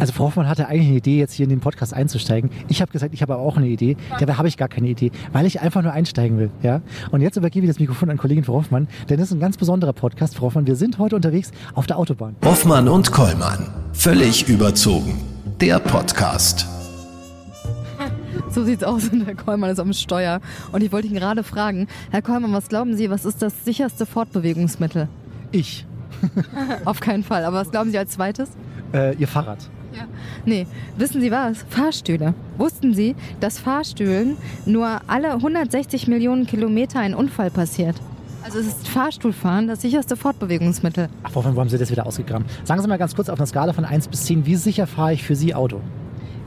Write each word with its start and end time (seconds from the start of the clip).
Also 0.00 0.12
Frau 0.14 0.24
Hoffmann 0.24 0.48
hatte 0.48 0.66
eigentlich 0.66 0.88
eine 0.88 0.96
Idee, 0.96 1.18
jetzt 1.18 1.34
hier 1.34 1.44
in 1.44 1.50
den 1.50 1.60
Podcast 1.60 1.92
einzusteigen. 1.92 2.50
Ich 2.68 2.80
habe 2.80 2.90
gesagt, 2.90 3.12
ich 3.12 3.20
habe 3.22 3.34
aber 3.34 3.42
auch 3.42 3.56
eine 3.58 3.68
Idee. 3.68 3.96
Dabei 4.18 4.34
habe 4.34 4.48
ich 4.48 4.56
gar 4.56 4.68
keine 4.68 4.88
Idee, 4.88 5.10
weil 5.32 5.44
ich 5.46 5.60
einfach 5.60 5.82
nur 5.82 5.92
einsteigen 5.92 6.38
will. 6.38 6.50
Ja? 6.62 6.80
Und 7.10 7.20
jetzt 7.20 7.36
übergebe 7.36 7.66
ich 7.66 7.70
das 7.70 7.78
Mikrofon 7.78 8.08
an 8.10 8.16
Kollegin 8.16 8.44
Frau 8.44 8.54
Hoffmann, 8.54 8.88
denn 9.08 9.18
das 9.18 9.28
ist 9.28 9.34
ein 9.34 9.40
ganz 9.40 9.56
besonderer 9.58 9.92
Podcast, 9.92 10.36
Frau 10.36 10.46
Hoffmann. 10.46 10.66
Wir 10.66 10.76
sind 10.76 10.98
heute 10.98 11.16
unterwegs 11.16 11.50
auf 11.74 11.86
der 11.86 11.98
Autobahn. 11.98 12.34
Hoffmann 12.44 12.88
und 12.88 13.12
Kollmann. 13.12 13.68
Völlig 13.92 14.48
überzogen. 14.48 15.20
Der 15.60 15.78
Podcast. 15.78 16.66
So 18.48 18.64
sieht's 18.64 18.82
aus 18.82 19.08
und 19.08 19.20
Herr 19.26 19.34
Kollmann 19.34 19.70
ist 19.70 19.78
am 19.80 19.92
Steuer. 19.92 20.40
Und 20.72 20.82
ich 20.82 20.90
wollte 20.92 21.08
ihn 21.08 21.14
gerade 21.14 21.42
fragen, 21.44 21.86
Herr 22.10 22.22
Kollmann, 22.22 22.52
was 22.54 22.68
glauben 22.68 22.96
Sie, 22.96 23.10
was 23.10 23.24
ist 23.26 23.42
das 23.42 23.64
sicherste 23.66 24.06
Fortbewegungsmittel? 24.06 25.08
Ich, 25.52 25.86
Auf 26.84 27.00
keinen 27.00 27.22
Fall. 27.22 27.44
Aber 27.44 27.58
was 27.58 27.70
glauben 27.70 27.90
Sie 27.90 27.98
als 27.98 28.12
zweites? 28.12 28.50
äh, 28.92 29.14
Ihr 29.16 29.28
Fahrrad. 29.28 29.58
Ja. 29.92 30.04
Nee, 30.44 30.66
wissen 30.96 31.20
Sie 31.20 31.30
was? 31.30 31.64
Fahrstühle. 31.68 32.34
Wussten 32.58 32.94
Sie, 32.94 33.16
dass 33.40 33.58
Fahrstühlen 33.58 34.36
nur 34.66 35.00
alle 35.06 35.34
160 35.34 36.06
Millionen 36.08 36.46
Kilometer 36.46 37.00
ein 37.00 37.14
Unfall 37.14 37.50
passiert? 37.50 37.96
Also 38.42 38.58
es 38.58 38.66
ist 38.66 38.88
Fahrstuhlfahren 38.88 39.68
das 39.68 39.82
sicherste 39.82 40.16
Fortbewegungsmittel. 40.16 41.08
Ach, 41.22 41.30
Frau 41.30 41.44
wo 41.44 41.60
haben 41.60 41.68
Sie 41.68 41.76
das 41.76 41.90
wieder 41.90 42.06
ausgegraben? 42.06 42.46
Sagen 42.64 42.80
Sie 42.80 42.88
mal 42.88 42.96
ganz 42.98 43.14
kurz 43.14 43.28
auf 43.28 43.38
einer 43.38 43.46
Skala 43.46 43.72
von 43.72 43.84
1 43.84 44.08
bis 44.08 44.24
10, 44.24 44.46
wie 44.46 44.56
sicher 44.56 44.86
fahre 44.86 45.12
ich 45.12 45.22
für 45.22 45.36
Sie 45.36 45.54
Auto? 45.54 45.80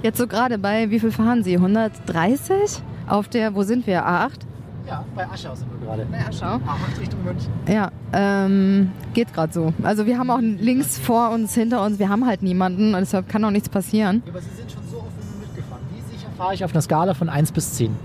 Jetzt 0.01 0.17
so 0.17 0.27
gerade 0.27 0.57
bei, 0.57 0.89
wie 0.89 0.99
viel 0.99 1.11
fahren 1.11 1.43
Sie? 1.43 1.55
130? 1.55 2.81
Auf 3.07 3.27
der, 3.27 3.53
wo 3.53 3.63
sind 3.63 3.85
wir? 3.85 4.05
A8? 4.05 4.39
Ja, 4.87 5.03
bei 5.15 5.25
Aschau 5.27 5.55
sind 5.55 5.71
wir 5.71 5.85
gerade. 5.85 6.05
Bei 6.11 6.19
Aschau. 6.27 6.55
A8 6.55 6.99
Richtung 6.99 7.23
München. 7.23 7.51
Ja, 7.67 7.89
ähm, 8.11 8.91
geht 9.13 9.33
gerade 9.33 9.53
so. 9.53 9.73
Also 9.81 10.05
wir 10.05 10.17
haben 10.17 10.29
auch 10.29 10.41
links 10.41 10.97
vor 10.99 11.29
uns, 11.31 11.53
hinter 11.53 11.83
uns, 11.85 11.99
wir 11.99 12.09
haben 12.09 12.25
halt 12.25 12.43
niemanden 12.43 12.93
und 12.93 12.99
deshalb 12.99 13.29
kann 13.29 13.43
auch 13.45 13.51
nichts 13.51 13.69
passieren. 13.69 14.21
Ja, 14.25 14.31
aber 14.31 14.41
Sie 14.41 14.49
sind 14.55 14.71
schon 14.71 14.83
so 14.91 14.97
oft 14.97 15.39
mitgefahren. 15.39 15.81
Wie 15.93 16.01
sicher 16.15 16.29
fahre 16.37 16.53
ich 16.53 16.63
auf 16.65 16.71
einer 16.73 16.81
Skala 16.81 17.13
von 17.13 17.29
1 17.29 17.51
bis 17.53 17.73
10? 17.75 17.95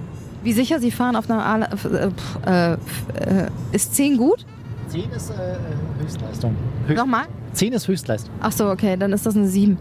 Wie 0.44 0.52
sicher 0.52 0.78
Sie 0.78 0.92
fahren 0.92 1.16
auf 1.16 1.28
einer 1.28 1.44
A 1.44 1.58
äh, 1.58 2.10
äh, 2.46 2.72
äh, 2.74 3.48
ist 3.72 3.96
10 3.96 4.16
gut? 4.16 4.46
10 4.88 5.10
ist 5.10 5.30
äh, 5.30 5.34
Höchstleistung. 6.00 6.56
Höchst 6.86 6.98
Nochmal? 6.98 7.24
10 7.54 7.72
ist 7.72 7.88
Höchstleistung. 7.88 8.32
Ach 8.40 8.52
so, 8.52 8.70
okay, 8.70 8.96
dann 8.96 9.12
ist 9.12 9.26
das 9.26 9.36
eine 9.36 9.48
7. 9.48 9.76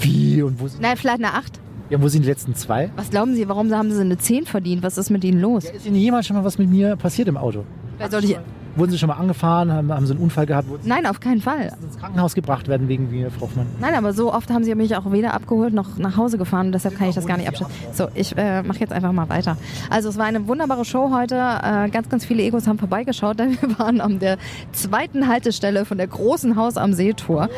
Wie? 0.00 0.42
Und 0.42 0.60
wo 0.60 0.68
sind, 0.68 0.82
Nein, 0.82 0.96
vielleicht 0.96 1.24
eine 1.24 1.32
8. 1.32 1.60
ja, 1.90 2.02
wo 2.02 2.08
sind 2.08 2.22
die 2.22 2.28
letzten 2.28 2.54
zwei? 2.54 2.90
Was 2.96 3.10
glauben 3.10 3.34
Sie, 3.34 3.48
warum 3.48 3.72
haben 3.72 3.90
Sie 3.92 4.00
eine 4.00 4.18
10 4.18 4.46
verdient? 4.46 4.82
Was 4.82 4.98
ist 4.98 5.10
mit 5.10 5.24
Ihnen 5.24 5.40
los? 5.40 5.64
Ja, 5.64 5.70
ist 5.70 5.86
Ihnen 5.86 5.96
jemals 5.96 6.26
schon 6.26 6.36
mal 6.36 6.44
was 6.44 6.58
mit 6.58 6.68
mir 6.68 6.96
passiert 6.96 7.28
im 7.28 7.36
Auto? 7.36 7.64
Wer 7.98 8.10
soll 8.10 8.24
ich... 8.24 8.36
Wurden 8.76 8.90
Sie 8.90 8.98
schon 8.98 9.08
mal 9.08 9.14
angefahren? 9.14 9.72
Haben, 9.72 9.90
haben 9.90 10.06
Sie 10.06 10.12
einen 10.12 10.22
Unfall 10.22 10.44
gehabt? 10.44 10.68
Wurden 10.68 10.82
Sie 10.82 10.88
Nein, 10.90 11.06
auf 11.06 11.18
keinen 11.18 11.40
Fall. 11.40 11.72
ins 11.82 11.96
Krankenhaus 11.96 12.34
gebracht 12.34 12.68
werden 12.68 12.88
wegen 12.88 13.10
mir, 13.10 13.30
Frau 13.30 13.42
Hoffmann? 13.46 13.66
Nein, 13.80 13.94
aber 13.94 14.12
so 14.12 14.34
oft 14.34 14.50
haben 14.50 14.64
sie 14.64 14.74
mich 14.74 14.94
auch 14.96 15.10
weder 15.12 15.32
abgeholt 15.32 15.72
noch 15.72 15.96
nach 15.96 16.18
Hause 16.18 16.36
gefahren. 16.36 16.72
Deshalb 16.72 16.98
kann 16.98 17.08
ich 17.08 17.14
das 17.14 17.26
gar 17.26 17.38
nicht 17.38 17.48
abschätzen. 17.48 17.74
So, 17.94 18.08
ich 18.14 18.36
äh, 18.36 18.62
mache 18.62 18.80
jetzt 18.80 18.92
einfach 18.92 19.12
mal 19.12 19.30
weiter. 19.30 19.56
Also 19.88 20.10
es 20.10 20.18
war 20.18 20.26
eine 20.26 20.46
wunderbare 20.46 20.84
Show 20.84 21.10
heute. 21.10 21.36
Äh, 21.36 21.88
ganz, 21.88 22.10
ganz 22.10 22.26
viele 22.26 22.42
Egos 22.42 22.66
haben 22.66 22.78
vorbeigeschaut, 22.78 23.38
denn 23.38 23.56
wir 23.62 23.78
waren 23.78 24.02
an 24.02 24.18
der 24.18 24.36
zweiten 24.72 25.26
Haltestelle 25.26 25.86
von 25.86 25.96
der 25.96 26.08
großen 26.08 26.56
Haus 26.56 26.76
am 26.76 26.92
See-Tour. 26.92 27.48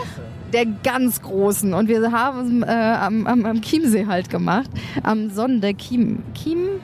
Der 0.53 0.67
ganz 0.83 1.21
großen. 1.21 1.75
Und 1.75 1.89
wir 1.89 2.11
haben 2.13 2.63
äh, 2.63 2.67
am, 2.67 3.27
am, 3.27 3.45
am 3.45 3.61
Chiemsee 3.61 4.07
halt 4.07 4.31
gemacht. 4.31 4.71
Am 5.03 5.31
Sonnendeck 5.31 5.79
Chiem... 5.79 6.23
Chiem... 6.35 6.81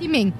Chieming. 0.00 0.32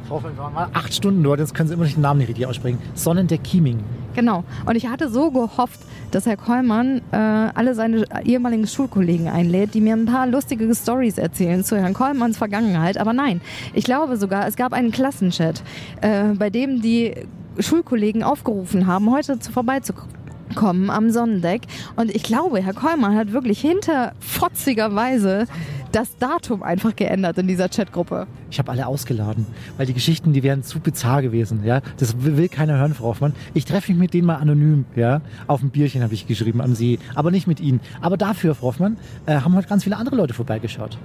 Mal 0.55 0.69
acht 0.73 0.95
Stunden 0.95 1.23
dort, 1.25 1.41
jetzt 1.41 1.53
können 1.53 1.69
Sie 1.69 1.75
immer 1.75 1.83
nicht 1.83 1.97
den 1.97 2.03
Namen 2.03 2.19
nicht 2.19 2.29
richtig 2.29 2.47
aussprechen. 2.47 2.79
Sonnendeck 2.95 3.43
Chieming. 3.43 3.81
Genau. 4.15 4.45
Und 4.67 4.77
ich 4.77 4.87
hatte 4.87 5.09
so 5.09 5.31
gehofft, 5.31 5.81
dass 6.11 6.27
Herr 6.27 6.37
Kollmann 6.37 7.01
äh, 7.11 7.17
alle 7.17 7.75
seine 7.75 8.05
ehemaligen 8.25 8.67
Schulkollegen 8.67 9.29
einlädt, 9.29 9.75
die 9.75 9.81
mir 9.81 9.95
ein 9.95 10.07
paar 10.07 10.27
lustige 10.27 10.73
Stories 10.75 11.19
erzählen 11.19 11.65
zu 11.65 11.77
Herrn 11.77 11.95
Kollmanns 11.95 12.39
Vergangenheit. 12.39 12.99
Aber 12.99 13.13
nein, 13.13 13.41
ich 13.75 13.85
glaube 13.85 14.17
sogar, 14.17 14.47
es 14.47 14.57
gab 14.57 14.73
einen 14.73 14.93
Klassenchat, 14.93 15.63
äh, 16.03 16.35
bei 16.39 16.51
dem 16.51 16.81
die 16.81 17.15
Schulkollegen 17.59 18.23
aufgerufen 18.23 18.87
haben, 18.87 19.11
heute 19.11 19.41
zu, 19.41 19.51
vorbeizukommen 19.51 20.18
am 20.57 21.11
Sonnendeck. 21.11 21.63
Und 21.97 22.15
ich 22.15 22.23
glaube, 22.23 22.63
Herr 22.63 22.75
Kollmann 22.75 23.17
hat 23.17 23.33
wirklich 23.33 23.61
hinterfotzigerweise 23.61 25.47
das 25.93 26.17
Datum 26.19 26.63
einfach 26.63 26.95
geändert 26.97 27.39
in 27.39 27.47
dieser 27.47 27.69
Chatgruppe. 27.69 28.27
Ich 28.51 28.59
habe 28.59 28.71
alle 28.71 28.87
ausgeladen, 28.87 29.47
weil 29.77 29.87
die 29.87 29.95
Geschichten, 29.95 30.33
die 30.33 30.43
wären 30.43 30.63
zu 30.63 30.81
bizarr 30.81 31.23
gewesen. 31.23 31.65
Ja, 31.65 31.81
das 31.99 32.23
will 32.23 32.37
will 32.37 32.49
keiner 32.49 32.79
hören, 32.79 32.95
Frau 32.95 33.07
Hoffmann. 33.07 33.35
Ich 33.55 33.65
treffe 33.65 33.93
mich 33.93 34.01
mit 34.01 34.15
denen 34.15 34.27
mal 34.27 34.37
anonym. 34.37 34.85
Ja, 34.97 35.21
auf 35.47 35.63
ein 35.63 35.71
Bierchen 35.71 36.03
habe 36.03 36.15
ich 36.15 36.27
geschrieben 36.27 36.61
am 36.61 36.75
See, 36.75 36.99
aber 37.15 37.31
nicht 37.31 37.47
mit 37.47 37.61
Ihnen. 37.61 37.81
Aber 38.01 38.17
dafür, 38.17 38.55
Frau 38.55 38.69
Hoffmann, 38.69 38.99
äh, 39.27 39.41
haben 39.41 39.55
heute 39.55 39.69
ganz 39.69 39.85
viele 39.85 39.97
andere 39.97 40.17
Leute 40.17 40.35
vorbeigeschaut. 40.35 40.99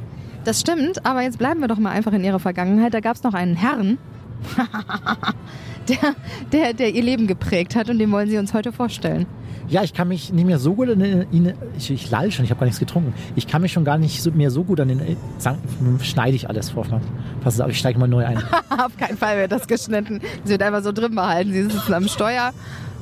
Das 0.43 0.59
stimmt, 0.59 1.05
aber 1.05 1.21
jetzt 1.21 1.37
bleiben 1.37 1.61
wir 1.61 1.69
doch 1.69 1.79
mal 1.79 1.91
einfach 1.91 2.11
in 2.11 2.23
ihrer 2.23 2.39
Vergangenheit. 2.39 2.93
Da 2.93 2.99
gab 2.99 3.15
es 3.15 3.23
noch 3.23 3.33
einen 3.33 3.55
Herrn, 3.55 3.97
der, 5.89 6.15
der, 6.51 6.73
der 6.73 6.93
ihr 6.93 7.03
Leben 7.03 7.27
geprägt 7.27 7.75
hat 7.75 7.89
und 7.89 7.99
den 7.99 8.11
wollen 8.11 8.29
sie 8.29 8.37
uns 8.37 8.53
heute 8.53 8.71
vorstellen. 8.71 9.25
Ja, 9.69 9.81
ich 9.81 9.93
kann 9.93 10.09
mich 10.09 10.33
nicht 10.33 10.45
mehr 10.45 10.59
so 10.59 10.73
gut 10.75 10.89
an 10.89 10.99
den, 10.99 11.25
ihn- 11.31 11.53
ich, 11.77 11.89
ich 11.89 12.11
lall 12.11 12.31
schon, 12.31 12.43
ich 12.43 12.51
habe 12.51 12.59
gar 12.59 12.65
nichts 12.65 12.79
getrunken. 12.79 13.13
Ich 13.35 13.47
kann 13.47 13.61
mich 13.61 13.71
schon 13.71 13.85
gar 13.85 13.97
nicht 13.97 14.21
so, 14.21 14.29
mehr 14.31 14.51
so 14.51 14.63
gut 14.63 14.79
an 14.81 14.89
den, 14.89 15.17
sagen, 15.37 15.57
schneide 16.01 16.35
ich 16.35 16.49
alles, 16.49 16.75
Hoffmann. 16.75 17.01
Pass 17.41 17.59
auf, 17.61 17.69
ich 17.71 17.79
steige 17.79 17.97
mal 17.97 18.07
neu 18.07 18.25
ein. 18.25 18.37
Auf 18.69 18.95
keinen 18.97 19.17
Fall 19.17 19.37
wird 19.37 19.51
das 19.53 19.65
geschnitten. 19.67 20.19
Sie 20.43 20.51
wird 20.51 20.63
einfach 20.63 20.83
so 20.83 20.91
drin 20.91 21.15
behalten. 21.15 21.53
Sie 21.53 21.63
sitzen 21.63 21.93
am 21.93 22.07
Steuer 22.09 22.51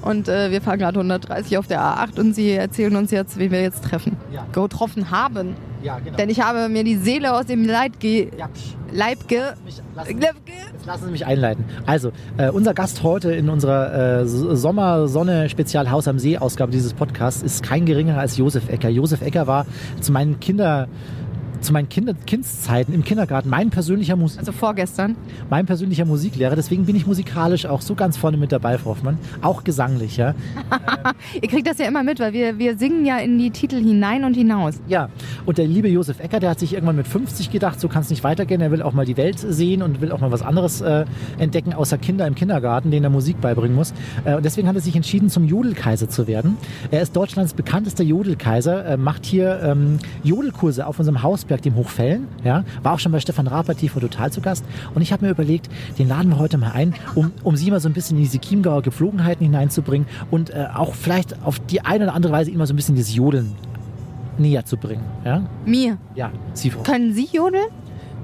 und 0.02 0.28
äh, 0.28 0.52
wir 0.52 0.62
fahren 0.62 0.80
gerade 0.80 1.00
130 1.00 1.58
auf 1.58 1.68
der 1.68 1.82
A8 1.82 2.20
und 2.20 2.34
sie 2.34 2.52
erzählen 2.52 2.96
uns 2.96 3.12
jetzt, 3.12 3.38
wen 3.38 3.52
wir 3.52 3.62
jetzt 3.62 3.84
treffen. 3.84 4.18
Ja. 4.34 4.46
Getroffen 4.52 5.12
haben. 5.12 5.56
Ja, 5.84 6.00
genau. 6.00 6.18
Denn 6.18 6.30
ich 6.30 6.42
habe 6.42 6.70
mir 6.70 6.84
die 6.84 6.96
Seele 6.96 7.34
aus 7.34 7.46
dem 7.46 7.66
Leid 7.66 8.00
ge 8.00 8.30
ja. 8.38 8.50
Leib 8.94 9.28
ge 9.28 9.40
Mich, 9.64 9.82
lassen, 9.96 10.20
ge 10.20 10.30
jetzt 10.74 10.86
lassen 10.86 11.06
Sie 11.06 11.12
mich 11.12 11.26
einleiten. 11.26 11.64
Also, 11.86 12.12
äh, 12.38 12.50
unser 12.50 12.74
Gast 12.74 13.04
heute 13.04 13.32
in 13.32 13.50
unserer 13.50 14.22
äh, 14.22 14.26
Sommer-Sonne-Spezial-Haus 14.26 16.08
am 16.08 16.20
See-Ausgabe 16.20 16.72
dieses 16.72 16.94
Podcasts 16.94 17.42
ist 17.42 17.64
kein 17.64 17.86
geringerer 17.86 18.20
als 18.20 18.38
Josef 18.38 18.70
Ecker. 18.70 18.90
Josef 18.90 19.22
Ecker 19.22 19.48
war 19.48 19.66
zu 20.02 20.12
meinen 20.12 20.40
Kinder 20.40 20.88
zu 21.62 21.74
meinen 21.74 21.90
Kinder 21.90 22.14
Kindszeiten 22.26 22.94
im 22.94 23.04
Kindergarten 23.04 23.50
mein 23.50 23.70
persönlicher, 23.70 24.16
Mus 24.16 24.38
Also 24.38 24.52
vorgestern. 24.52 25.16
mein 25.50 25.66
persönlicher 25.66 26.06
Musiklehrer. 26.06 26.56
Deswegen 26.56 26.86
bin 26.86 26.96
ich 26.96 27.06
musikalisch 27.08 27.66
auch 27.66 27.82
so 27.82 27.96
ganz 27.96 28.18
vorne 28.18 28.38
mit 28.38 28.52
dabei, 28.52 28.78
Frau 28.78 28.92
Hoffmann. 28.92 29.18
Auch 29.42 29.64
gesanglich, 29.64 30.18
ja. 30.18 30.36
Ihr 31.42 31.48
kriegt 31.48 31.68
das 31.68 31.78
ja 31.78 31.88
immer 31.88 32.04
mit, 32.04 32.20
weil 32.20 32.34
wir, 32.34 32.58
wir 32.58 32.78
singen 32.78 33.06
ja 33.06 33.18
in 33.20 33.38
die 33.38 33.52
Titel 33.52 33.78
hinein 33.78 34.24
und 34.24 34.34
hinaus. 34.34 34.80
Ja, 34.88 35.10
und 35.46 35.58
der 35.58 35.68
liebe 35.68 35.88
Josef 35.88 36.20
Ecker, 36.20 36.40
der 36.40 36.50
hat 36.50 36.60
sich 36.60 36.74
irgendwann 36.74 36.96
mit 36.96 37.08
50 37.08 37.52
gedacht, 37.52 37.80
so 37.80 37.88
kann 37.88 38.02
es 38.02 38.10
nicht 38.10 38.24
weitergehen. 38.24 38.62
Er 38.62 38.72
will 38.72 38.82
auch 38.82 38.94
mal 38.94 39.06
die 39.06 39.18
Welt 39.18 39.40
sehen 39.40 39.82
und 39.82 40.02
will 40.02 40.12
auch 40.12 40.20
mal 40.20 40.32
was 40.32 40.42
anderes 40.42 40.82
äh, 40.82 41.06
entdecken, 41.40 41.74
außer 41.74 41.98
Kinder 41.98 42.28
im 42.28 42.36
Kindergarten, 42.36 42.92
denen 42.92 43.04
er 43.06 43.10
Musik 43.10 43.40
beibringen 43.42 43.76
muss. 43.76 43.94
Äh, 44.26 44.36
und 44.36 44.46
deswegen 44.46 44.68
hat 44.68 44.76
er 44.76 44.82
sich 44.82 44.96
entschieden, 44.96 45.30
zum 45.30 45.46
Jodelkaiser 45.46 46.10
zu 46.10 46.28
werden. 46.28 46.58
Er 46.90 47.02
ist 47.02 47.16
Deutschlands 47.16 47.54
bekanntester 47.54 48.04
Jodelkaiser, 48.04 48.86
äh, 48.86 48.98
macht 48.98 49.26
hier 49.26 49.62
ähm, 49.64 50.00
Jodelkurse 50.24 50.86
auf 50.86 51.00
unserem 51.00 51.22
Hausberg, 51.52 51.62
dem 51.62 51.76
Hochfällen. 51.76 52.28
Ja, 52.44 52.64
war 52.82 52.94
auch 52.94 53.00
schon 53.00 53.12
bei 53.12 53.20
Stefan 53.20 53.48
Raper 53.48 53.76
TV 53.76 54.00
total 54.00 54.32
zu 54.32 54.42
Gast. 54.42 54.64
Und 54.96 55.02
ich 55.02 55.12
habe 55.12 55.26
mir 55.26 55.32
überlegt, 55.32 55.70
den 56.00 56.08
laden 56.08 56.30
wir 56.30 56.40
heute 56.40 56.58
mal 56.58 56.72
ein, 56.72 56.94
um, 57.16 57.32
um 57.44 57.56
sie 57.56 57.70
mal 57.72 57.80
so 57.80 57.90
ein 57.90 57.94
bisschen 57.94 58.18
in 58.18 58.24
diese 58.24 58.40
Chiemgauer 58.40 58.82
Gepflogenheiten 58.82 59.46
hineinzubringen 59.46 60.08
und 60.32 60.50
äh, 60.52 60.68
auch 60.74 60.94
vielleicht 60.94 61.44
auf 61.44 61.60
die 61.60 61.82
eine 61.82 62.06
oder 62.06 62.14
andere 62.14 62.34
Weise 62.34 62.52
ihn 62.52 62.58
mal 62.58 62.68
so 62.68 62.74
ein 62.74 62.78
bisschen 62.78 62.96
dieses 62.96 63.14
Jodeln 63.14 63.54
näher 64.38 64.66
zu 64.66 64.78
bringen. 64.78 65.04
Ja, 65.26 65.44
Mir. 65.66 65.98
ja 66.16 66.32
Sie, 66.54 66.70
Frau. 66.70 66.84
Können 66.84 67.14
Sie 67.14 67.28
jodeln? 67.32 67.68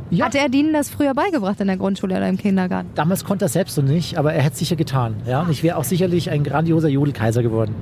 Ja. 0.10 0.26
Hat 0.26 0.36
er 0.36 0.52
Ihnen 0.54 0.72
das 0.72 0.90
früher 0.90 1.14
beigebracht 1.14 1.60
in 1.60 1.68
der 1.68 1.76
Grundschule 1.76 2.16
oder 2.16 2.30
im 2.30 2.38
Kindergarten? 2.38 2.90
Damals 2.96 3.26
konnte 3.26 3.46
er 3.46 3.50
selbst 3.50 3.76
so 3.76 3.82
nicht, 3.82 4.18
aber 4.18 4.34
er 4.34 4.42
hätte 4.42 4.54
es 4.54 4.60
sicher 4.60 4.78
getan. 4.78 5.16
Ja? 5.28 5.42
Und 5.42 5.52
ich 5.52 5.64
wäre 5.64 5.76
auch 5.76 5.84
sicherlich 5.84 6.30
ein 6.30 6.46
grandioser 6.46 6.88
Jodelkaiser 6.88 7.44
geworden. 7.44 7.76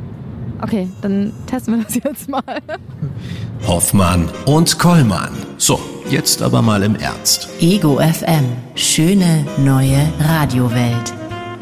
Okay, 0.61 0.87
dann 1.01 1.33
testen 1.47 1.77
wir 1.77 1.83
das 1.83 1.95
jetzt 2.03 2.29
mal. 2.29 2.41
Hoffmann 3.67 4.29
und 4.45 4.77
Kollmann. 4.79 5.31
So, 5.57 5.79
jetzt 6.09 6.41
aber 6.41 6.61
mal 6.61 6.83
im 6.83 6.95
Ernst. 6.95 7.49
Ego 7.59 7.97
FM. 7.99 8.45
Schöne 8.75 9.45
neue 9.57 10.07
Radiowelt. 10.19 11.13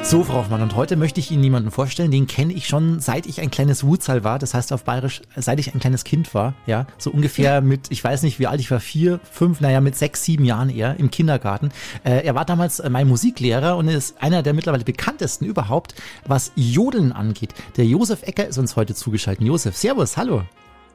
So, 0.05 0.21
Frau 0.23 0.33
Hoffmann, 0.35 0.61
und 0.61 0.75
heute 0.75 0.97
möchte 0.97 1.21
ich 1.21 1.31
Ihnen 1.31 1.43
jemanden 1.43 1.71
vorstellen, 1.71 2.11
den 2.11 2.27
kenne 2.27 2.51
ich 2.53 2.67
schon, 2.67 2.99
seit 2.99 3.25
ich 3.25 3.39
ein 3.39 3.49
kleines 3.49 3.85
Wutzal 3.85 4.23
war. 4.25 4.37
Das 4.37 4.53
heißt 4.53 4.73
auf 4.73 4.83
Bayerisch, 4.83 5.21
seit 5.35 5.59
ich 5.59 5.73
ein 5.73 5.79
kleines 5.79 6.03
Kind 6.03 6.35
war. 6.35 6.53
Ja, 6.67 6.85
so 6.97 7.09
ungefähr 7.09 7.61
mit, 7.61 7.89
ich 7.89 8.03
weiß 8.03 8.21
nicht, 8.23 8.37
wie 8.37 8.45
alt 8.45 8.59
ich 8.59 8.69
war, 8.69 8.81
vier, 8.81 9.21
fünf, 9.31 9.61
naja, 9.61 9.79
mit 9.79 9.95
sechs, 9.95 10.23
sieben 10.23 10.43
Jahren 10.43 10.69
eher 10.69 10.99
im 10.99 11.09
Kindergarten. 11.09 11.71
Äh, 12.03 12.25
er 12.25 12.35
war 12.35 12.43
damals 12.43 12.79
äh, 12.79 12.89
mein 12.89 13.07
Musiklehrer 13.07 13.77
und 13.77 13.87
ist 13.87 14.21
einer 14.21 14.43
der 14.43 14.53
mittlerweile 14.53 14.83
bekanntesten 14.83 15.45
überhaupt, 15.45 15.95
was 16.27 16.51
Jodeln 16.55 17.13
angeht. 17.13 17.55
Der 17.77 17.85
Josef 17.85 18.23
Ecker 18.23 18.45
ist 18.45 18.57
uns 18.57 18.75
heute 18.75 18.93
zugeschaltet. 18.93 19.45
Josef, 19.45 19.77
Servus, 19.77 20.17
hallo. 20.17 20.43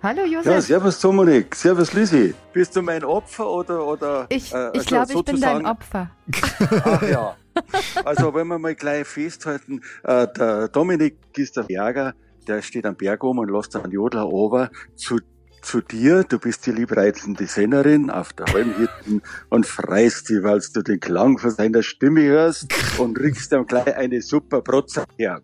Hallo 0.00 0.24
Ja, 0.24 0.40
Josef. 0.40 0.66
servus 0.66 1.00
Dominik, 1.00 1.54
servus 1.56 1.92
Lisi. 1.92 2.32
Bist 2.52 2.76
du 2.76 2.82
mein 2.82 3.02
Opfer 3.02 3.50
oder 3.50 3.84
oder? 3.84 4.26
ich 4.28 4.54
äh, 4.54 4.70
ich 4.74 4.86
glaube, 4.86 5.12
ich 5.12 5.24
bin 5.24 5.40
dein 5.40 5.66
Opfer. 5.66 6.10
Ach 6.84 7.02
ja. 7.02 7.36
Also 8.04 8.32
wenn 8.32 8.46
wir 8.46 8.58
mal 8.60 8.76
gleich 8.76 9.08
festhalten, 9.08 9.80
äh, 10.04 10.28
der 10.28 10.68
Dominik 10.68 11.16
ist 11.36 11.56
der 11.56 11.64
Berger, 11.64 12.14
der 12.46 12.62
steht 12.62 12.86
am 12.86 12.94
Berg 12.94 13.24
oben 13.24 13.40
und 13.40 13.50
lässt 13.50 13.74
einen 13.74 13.90
Jodler 13.90 14.28
over 14.28 14.70
zu 14.94 15.18
zu 15.62 15.80
dir. 15.80 16.22
Du 16.22 16.38
bist 16.38 16.66
die 16.66 16.70
liebreizende 16.70 17.46
Sängerin 17.46 18.10
auf 18.10 18.32
der 18.32 18.46
Heimhitten 18.46 19.22
und 19.50 19.66
freust 19.66 20.28
dich, 20.28 20.42
weil 20.44 20.60
du 20.72 20.82
den 20.82 21.00
Klang 21.00 21.38
von 21.38 21.50
seiner 21.50 21.82
Stimme 21.82 22.22
hörst 22.22 22.72
und 22.98 23.18
riechst 23.18 23.50
dann 23.52 23.66
gleich 23.66 23.96
eine 23.96 24.22
super 24.22 24.62
Brotze 24.62 25.04
her. 25.18 25.40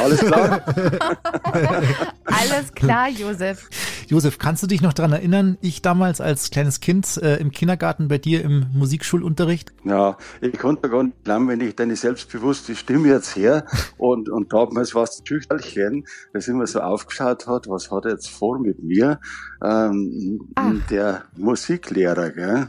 Alles 0.00 0.20
klar? 0.20 0.62
Alles 2.24 2.72
klar, 2.74 3.08
Josef. 3.08 3.68
Josef, 4.08 4.38
kannst 4.38 4.62
du 4.62 4.66
dich 4.66 4.82
noch 4.82 4.92
daran 4.92 5.12
erinnern, 5.12 5.58
ich 5.60 5.82
damals 5.82 6.20
als 6.20 6.50
kleines 6.50 6.80
Kind 6.80 7.16
äh, 7.18 7.36
im 7.36 7.50
Kindergarten 7.50 8.08
bei 8.08 8.18
dir 8.18 8.42
im 8.42 8.66
Musikschulunterricht? 8.74 9.72
Ja, 9.84 10.16
ich 10.40 10.58
konnte 10.58 10.90
gar 10.90 11.04
nicht 11.04 11.24
glauben, 11.24 11.48
wenn 11.48 11.60
ich 11.60 11.76
deine 11.76 11.96
selbstbewusste 11.96 12.74
Stimme 12.74 13.08
jetzt 13.08 13.36
her 13.36 13.64
und, 13.98 14.28
und 14.28 14.52
damals 14.52 14.94
war 14.94 15.04
es 15.04 15.22
Schüchterchen, 15.24 16.06
das 16.32 16.48
immer 16.48 16.66
so 16.66 16.80
aufgeschaut 16.80 17.46
hat, 17.46 17.68
was 17.68 17.90
hat 17.90 18.04
er 18.04 18.12
jetzt 18.12 18.28
vor 18.28 18.58
mit 18.58 18.82
mir? 18.82 19.20
Ähm, 19.64 20.40
Ach. 20.56 20.72
der 20.90 21.24
Musiklehrer, 21.36 22.30
gell? 22.30 22.68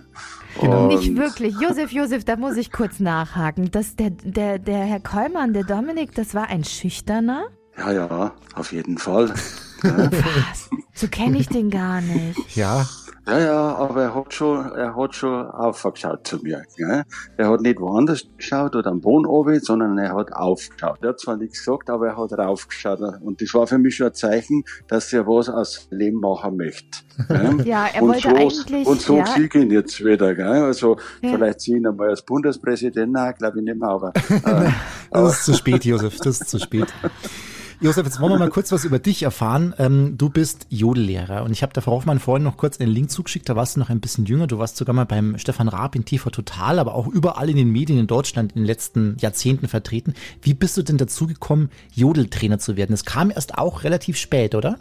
Genau. 0.60 0.88
Nicht 0.88 1.16
wirklich. 1.16 1.56
Josef, 1.60 1.92
Josef, 1.92 2.24
da 2.24 2.36
muss 2.36 2.58
ich 2.58 2.72
kurz 2.72 3.00
nachhaken. 3.00 3.72
Das, 3.72 3.96
der, 3.96 4.12
der, 4.12 4.60
der 4.60 4.86
Herr 4.86 5.00
Kollmann, 5.00 5.54
der 5.54 5.64
Dominik, 5.64 6.14
das 6.16 6.34
war 6.34 6.48
ein 6.48 6.64
Schüchterner? 6.64 7.46
Ja, 7.78 7.92
ja, 7.92 8.34
auf 8.56 8.72
jeden 8.72 8.98
Fall. 8.98 9.30
Was? 9.82 10.70
So 10.94 11.08
kenne 11.08 11.40
ich 11.40 11.48
den 11.48 11.70
gar 11.70 12.02
nicht. 12.02 12.56
Ja. 12.56 12.86
Ja, 13.26 13.40
ja, 13.40 13.76
aber 13.78 14.02
er 14.04 14.16
hat 14.16 14.34
schon, 14.34 14.70
er 14.74 14.98
hat 14.98 15.16
schon 15.16 15.48
aufgeschaut 15.50 16.28
zu 16.28 16.40
mir. 16.40 16.64
Gell? 16.76 17.04
Er 17.38 17.50
hat 17.50 17.62
nicht 17.62 17.80
woanders 17.80 18.26
geschaut 18.38 18.76
oder 18.76 18.92
am 18.92 19.00
Boden 19.00 19.26
oben, 19.26 19.62
sondern 19.62 19.98
er 19.98 20.14
hat 20.14 20.34
aufgeschaut. 20.34 20.98
Er 21.02 21.10
hat 21.10 21.22
zwar 21.22 21.38
nichts 21.38 21.60
gesagt, 21.60 21.90
aber 21.90 22.08
er 22.08 22.18
hat 22.18 22.34
raufgeschaut. 22.34 23.00
Und 23.22 23.42
das 23.42 23.54
war 23.54 23.66
für 23.66 23.78
mich 23.78 23.96
schon 23.96 24.08
ein 24.08 24.14
Zeichen, 24.14 24.66
dass 24.90 25.14
er 25.14 25.26
was 25.26 25.48
aus 25.48 25.88
dem 25.90 26.00
Leben 26.00 26.20
machen 26.20 26.58
möchte. 26.58 27.00
Gell? 27.30 27.62
Ja, 27.66 27.88
er 27.94 28.02
und 28.04 28.10
wollte 28.10 28.30
so, 28.30 28.36
eigentlich- 28.36 28.88
Und 28.88 29.00
so 29.02 29.18
ja. 29.18 29.26
sehe 29.26 29.46
ich 29.46 29.56
ihn 29.56 29.72
jetzt 29.72 30.04
wieder. 30.04 30.36
Gell? 30.36 30.46
Also 30.46 30.98
Ja. 31.22 31.32
vielleicht 31.36 31.62
sehe 31.62 31.76
ich 31.76 31.82
ihn 31.82 31.88
einmal 31.88 32.10
als 32.10 32.24
Bundespräsident, 32.24 33.14
nein, 33.14 33.34
glaube 33.38 33.60
ich 33.60 33.64
nicht 33.64 33.80
mehr, 33.80 33.88
aber 33.90 34.12
äh, 34.30 34.70
Das 35.12 35.38
ist 35.40 35.46
zu 35.46 35.54
spät, 35.54 35.86
Josef, 35.86 36.18
das 36.18 36.42
ist 36.42 36.50
zu 36.50 36.60
spät. 36.60 36.88
Josef, 37.84 38.06
jetzt 38.06 38.22
wollen 38.22 38.32
wir 38.32 38.40
mal 38.40 38.50
kurz 38.50 38.72
was 38.72 38.86
über 38.86 38.98
dich 38.98 39.24
erfahren. 39.24 39.76
Ähm, 39.78 40.18
du 40.18 40.30
bist 40.30 40.68
Jodellehrer 40.70 41.44
und 41.44 41.52
ich 41.52 41.64
habe 41.64 41.74
der 41.74 41.84
Frau 41.84 41.92
Hoffmann 41.92 42.20
vorhin 42.20 42.46
noch 42.46 42.56
kurz 42.56 42.78
den 42.78 42.88
Link 42.88 43.12
zugeschickt, 43.12 43.50
da 43.50 43.58
warst 43.58 43.76
du 43.76 43.82
noch 43.82 43.90
ein 43.90 44.00
bisschen 44.00 44.24
jünger. 44.24 44.48
Du 44.48 44.58
warst 44.58 44.78
sogar 44.78 44.96
mal 44.96 45.04
beim 45.04 45.38
Stefan 45.38 45.68
Raab 45.68 45.94
in 45.98 46.06
TV 46.06 46.30
Total, 46.30 46.80
aber 46.80 46.96
auch 46.96 47.08
überall 47.08 47.50
in 47.50 47.58
den 47.58 47.74
Medien 47.74 48.00
in 48.00 48.08
Deutschland 48.08 48.54
in 48.54 48.62
den 48.62 48.68
letzten 48.68 49.18
Jahrzehnten 49.20 49.68
vertreten. 49.68 50.14
Wie 50.42 50.54
bist 50.54 50.78
du 50.78 50.82
denn 50.82 50.98
dazu 50.98 51.28
gekommen, 51.28 51.70
Jodeltrainer 51.94 52.58
zu 52.58 52.78
werden? 52.78 52.94
Es 52.94 53.04
kam 53.04 53.32
erst 53.32 53.58
auch 53.58 53.84
relativ 53.84 54.16
spät, 54.16 54.56
oder? 54.56 54.78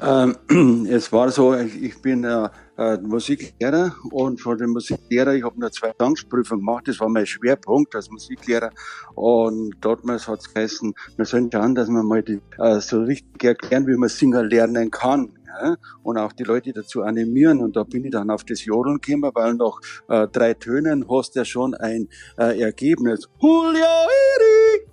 Ähm, 0.00 0.86
es 0.90 1.12
war 1.12 1.30
so, 1.30 1.54
ich, 1.54 2.00
bin 2.00 2.24
äh, 2.24 2.48
äh, 2.76 2.98
Musiklehrer 2.98 3.94
und 4.10 4.40
von 4.40 4.58
dem 4.58 4.70
Musiklehrer, 4.70 5.34
ich 5.34 5.44
habe 5.44 5.56
eine 5.56 5.70
zwei 5.70 5.92
Gesangsprüfung 5.92 6.58
gemacht, 6.58 6.88
das 6.88 7.00
war 7.00 7.08
mein 7.08 7.26
Schwerpunkt 7.26 7.94
als 7.94 8.10
Musiklehrer 8.10 8.70
und 9.14 9.74
damals 9.80 10.28
hat 10.28 10.40
es 10.40 10.52
geheißen, 10.52 10.94
wir 11.16 11.24
sollen 11.24 11.50
schauen, 11.52 11.74
dass 11.74 11.88
wir 11.88 12.02
mal 12.02 12.22
die, 12.22 12.40
äh, 12.58 12.80
so 12.80 13.02
richtig 13.02 13.44
erklären, 13.44 13.86
wie 13.86 13.96
man 13.96 14.08
Singer 14.08 14.42
lernen 14.42 14.90
kann. 14.90 15.32
Und 16.04 16.16
auch 16.16 16.32
die 16.32 16.44
Leute 16.44 16.72
dazu 16.72 17.02
animieren. 17.02 17.60
Und 17.60 17.74
da 17.74 17.82
bin 17.82 18.04
ich 18.04 18.12
dann 18.12 18.30
auf 18.30 18.44
das 18.44 18.64
Jodeln 18.64 19.00
gekommen, 19.00 19.30
weil 19.34 19.54
nach 19.54 19.80
äh, 20.08 20.28
drei 20.28 20.54
Tönen 20.54 21.04
hast 21.10 21.34
du 21.34 21.40
ja 21.40 21.44
schon 21.44 21.74
ein 21.74 22.08
äh, 22.38 22.60
Ergebnis. 22.60 23.28
Julia! 23.40 24.39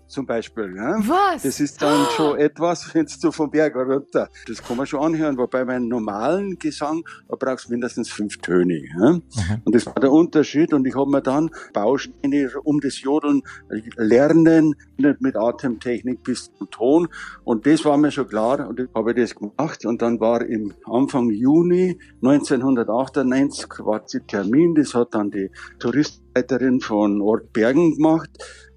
Zum 0.08 0.26
Beispiel. 0.26 0.74
Ja? 0.76 0.98
Was? 1.00 1.44
Das 1.44 1.60
ist 1.60 1.82
dann 1.82 2.06
schon 2.16 2.38
etwas, 2.38 2.90
wenn 2.94 3.08
du 3.22 3.32
vom 3.32 3.50
Berg 3.50 3.76
runter. 3.76 4.30
Das 4.48 4.64
kann 4.64 4.78
man 4.78 4.86
schon 4.86 5.02
anhören, 5.02 5.38
wobei 5.38 5.66
beim 5.66 5.88
normalen 5.88 6.58
Gesang 6.58 7.04
da 7.28 7.36
brauchst 7.38 7.68
du 7.68 7.72
mindestens 7.72 8.10
fünf 8.10 8.38
Töne. 8.38 8.84
Ja? 8.98 9.20
Und 9.66 9.76
das 9.76 9.86
war 9.86 9.96
der 9.96 10.12
Unterschied. 10.12 10.74
Und 10.74 10.88
ich 10.88 10.96
habe 10.96 11.10
mir 11.10 11.22
dann 11.22 11.50
Bausteine 11.74 12.50
um 12.64 12.80
das 12.80 13.02
Jodeln 13.02 13.42
lernen, 13.98 14.76
nicht 14.98 15.22
mit 15.22 15.36
Atemtechnik 15.36 16.24
bis 16.24 16.52
zum 16.58 16.70
Ton. 16.70 17.08
Und 17.44 17.66
das 17.66 17.84
war 17.86 17.98
mir 17.98 18.12
schon 18.12 18.28
klar. 18.28 18.68
Und 18.68 18.80
dann 18.80 18.90
habe 18.96 19.12
ich 19.12 19.18
das 19.18 19.36
gemacht. 19.36 19.86
Und 19.86 20.02
dann 20.02 20.20
war 20.20 20.42
im 20.46 20.74
Anfang 20.86 21.30
Juni 21.30 22.00
1998 22.22 23.68
war 23.80 24.02
der 24.12 24.26
Termin. 24.26 24.76
Das 24.76 24.94
hat 24.94 25.14
dann 25.14 25.32
die 25.32 25.52
Touristleiterin 26.38 26.82
von 26.82 27.22
Ort 27.22 27.54
Bergen 27.54 27.96
gemacht 27.96 28.30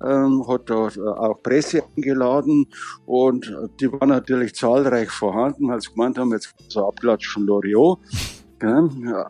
ähm, 0.02 0.46
hat 0.48 0.70
da 0.70 0.88
äh, 0.88 1.00
auch 1.00 1.42
Presse 1.42 1.82
eingeladen 1.96 2.66
und 3.06 3.48
äh, 3.48 3.68
die 3.80 3.92
waren 3.92 4.08
natürlich 4.08 4.54
zahlreich 4.54 5.10
vorhanden, 5.10 5.68
weil 5.68 5.80
sie 5.80 5.90
gemeint 5.90 6.18
haben, 6.18 6.32
jetzt 6.32 6.54
so 6.68 6.86
Abklatsch 6.86 7.28
von 7.28 7.44
Loriot. 7.46 7.98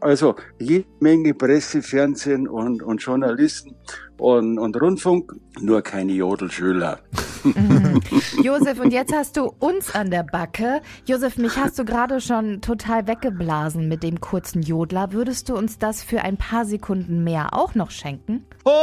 Also 0.01 0.35
jede 0.59 0.87
Menge 1.01 1.35
Presse, 1.35 1.83
Fernsehen 1.83 2.49
und, 2.49 2.83
und 2.83 3.03
Journalisten 3.03 3.75
und, 4.19 4.59
und 4.59 4.81
Rundfunk, 4.81 5.33
nur 5.61 5.83
keine 5.83 6.13
Jodelschüler. 6.13 7.01
Josef, 8.43 8.81
und 8.81 8.93
jetzt 8.93 9.15
hast 9.15 9.37
du 9.37 9.53
uns 9.59 9.95
an 9.95 10.11
der 10.11 10.25
Backe. 10.25 10.83
Josef, 11.07 11.39
mich 11.39 11.57
hast 11.57 11.79
du 11.79 11.85
gerade 11.85 12.21
schon 12.21 12.61
total 12.61 13.07
weggeblasen 13.07 13.89
mit 13.89 14.03
dem 14.03 14.21
kurzen 14.21 14.63
Jodler. 14.63 15.13
Würdest 15.13 15.49
du 15.49 15.57
uns 15.57 15.79
das 15.79 16.03
für 16.03 16.23
ein 16.23 16.37
paar 16.37 16.67
Sekunden 16.67 17.25
mehr 17.25 17.55
auch 17.55 17.75
noch 17.75 17.91
schenken? 17.91 18.45
Das 18.65 18.75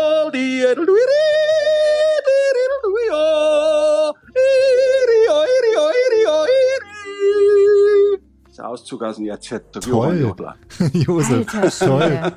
aus 8.94 9.18
dem 9.18 9.25
Erzherzog 9.25 9.84
Toll. 9.84 10.36
Josef, 10.94 11.45
toll. 11.80 12.31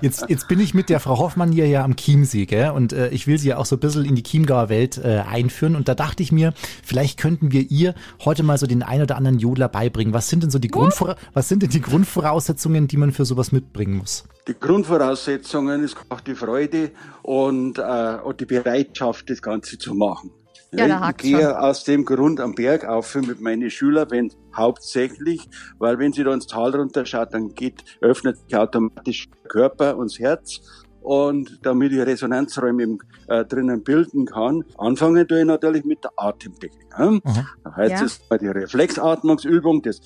Jetzt, 0.00 0.26
jetzt 0.28 0.48
bin 0.48 0.60
ich 0.60 0.74
mit 0.74 0.88
der 0.88 1.00
Frau 1.00 1.18
Hoffmann 1.18 1.52
hier 1.52 1.66
ja 1.66 1.84
am 1.84 1.96
Chiemsee, 1.96 2.46
gell? 2.46 2.70
Und 2.70 2.92
äh, 2.92 3.08
ich 3.08 3.26
will 3.26 3.38
sie 3.38 3.48
ja 3.48 3.56
auch 3.56 3.66
so 3.66 3.76
ein 3.76 3.80
bisschen 3.80 4.04
in 4.04 4.14
die 4.14 4.22
Chiemgauer 4.22 4.68
Welt 4.68 4.98
äh, 4.98 5.22
einführen. 5.28 5.76
Und 5.76 5.88
da 5.88 5.94
dachte 5.94 6.22
ich 6.22 6.32
mir, 6.32 6.52
vielleicht 6.82 7.18
könnten 7.18 7.52
wir 7.52 7.70
ihr 7.70 7.94
heute 8.24 8.42
mal 8.42 8.58
so 8.58 8.66
den 8.66 8.82
ein 8.82 9.02
oder 9.02 9.16
anderen 9.16 9.38
Jodler 9.38 9.68
beibringen. 9.68 10.14
Was 10.14 10.28
sind 10.28 10.42
denn 10.42 10.50
so 10.50 10.58
die, 10.58 10.68
Grundvora 10.68 11.16
was 11.32 11.48
sind 11.48 11.62
denn 11.62 11.70
die 11.70 11.80
Grundvoraussetzungen, 11.80 12.88
die 12.88 12.96
man 12.96 13.12
für 13.12 13.24
sowas 13.24 13.52
mitbringen 13.52 13.96
muss? 13.96 14.24
Die 14.46 14.54
Grundvoraussetzungen 14.58 15.84
ist 15.84 15.96
auch 16.08 16.20
die 16.20 16.34
Freude 16.34 16.90
und, 17.22 17.78
äh, 17.78 18.18
und 18.24 18.40
die 18.40 18.46
Bereitschaft, 18.46 19.28
das 19.30 19.42
Ganze 19.42 19.78
zu 19.78 19.94
machen. 19.94 20.30
Ja, 20.72 20.86
da 20.86 21.10
ich 21.10 21.16
gehe 21.16 21.40
schon. 21.40 21.52
aus 21.52 21.84
dem 21.84 22.04
Grund 22.04 22.40
am 22.40 22.54
Berg 22.54 22.84
auf 22.84 23.14
mit 23.14 23.40
meinen 23.40 23.70
Schülern, 23.70 24.10
wenn 24.10 24.30
hauptsächlich, 24.54 25.48
weil 25.78 25.98
wenn 25.98 26.12
sie 26.12 26.24
da 26.24 26.34
ins 26.34 26.46
Tal 26.46 26.74
runterschaut, 26.76 27.32
dann 27.32 27.54
geht, 27.54 27.82
öffnet 28.00 28.36
sich 28.38 28.54
automatisch 28.56 29.28
der 29.30 29.48
Körper 29.48 29.96
und 29.96 30.10
das 30.12 30.18
Herz. 30.18 30.60
Und 31.00 31.60
damit 31.62 31.92
ich 31.92 32.00
Resonanzräume 32.00 32.82
im, 32.82 32.98
äh, 33.28 33.44
drinnen 33.46 33.82
bilden 33.82 34.26
kann, 34.26 34.62
anfangen 34.76 35.26
tue 35.26 35.38
ich 35.40 35.46
natürlich 35.46 35.84
mit 35.86 36.04
der 36.04 36.10
Atemtechnik. 36.16 36.86
Ja? 36.98 37.18
Da 37.64 37.76
heißt 37.76 38.00
Ja. 38.00 38.04
es 38.04 38.20
mal 38.28 38.38
die 38.38 38.48
Reflexatmungsübung, 38.48 39.80
das 39.82 40.00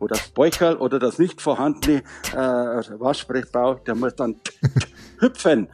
oder 0.00 0.14
das 0.14 0.28
Bäucherl 0.28 0.76
oder 0.76 0.98
das 0.98 1.18
nicht 1.18 1.40
vorhandene 1.40 2.02
äh, 2.32 2.36
Waschsprechbau, 2.36 3.74
der 3.76 3.94
muss 3.94 4.14
dann 4.14 4.36
hüpfen. 5.20 5.68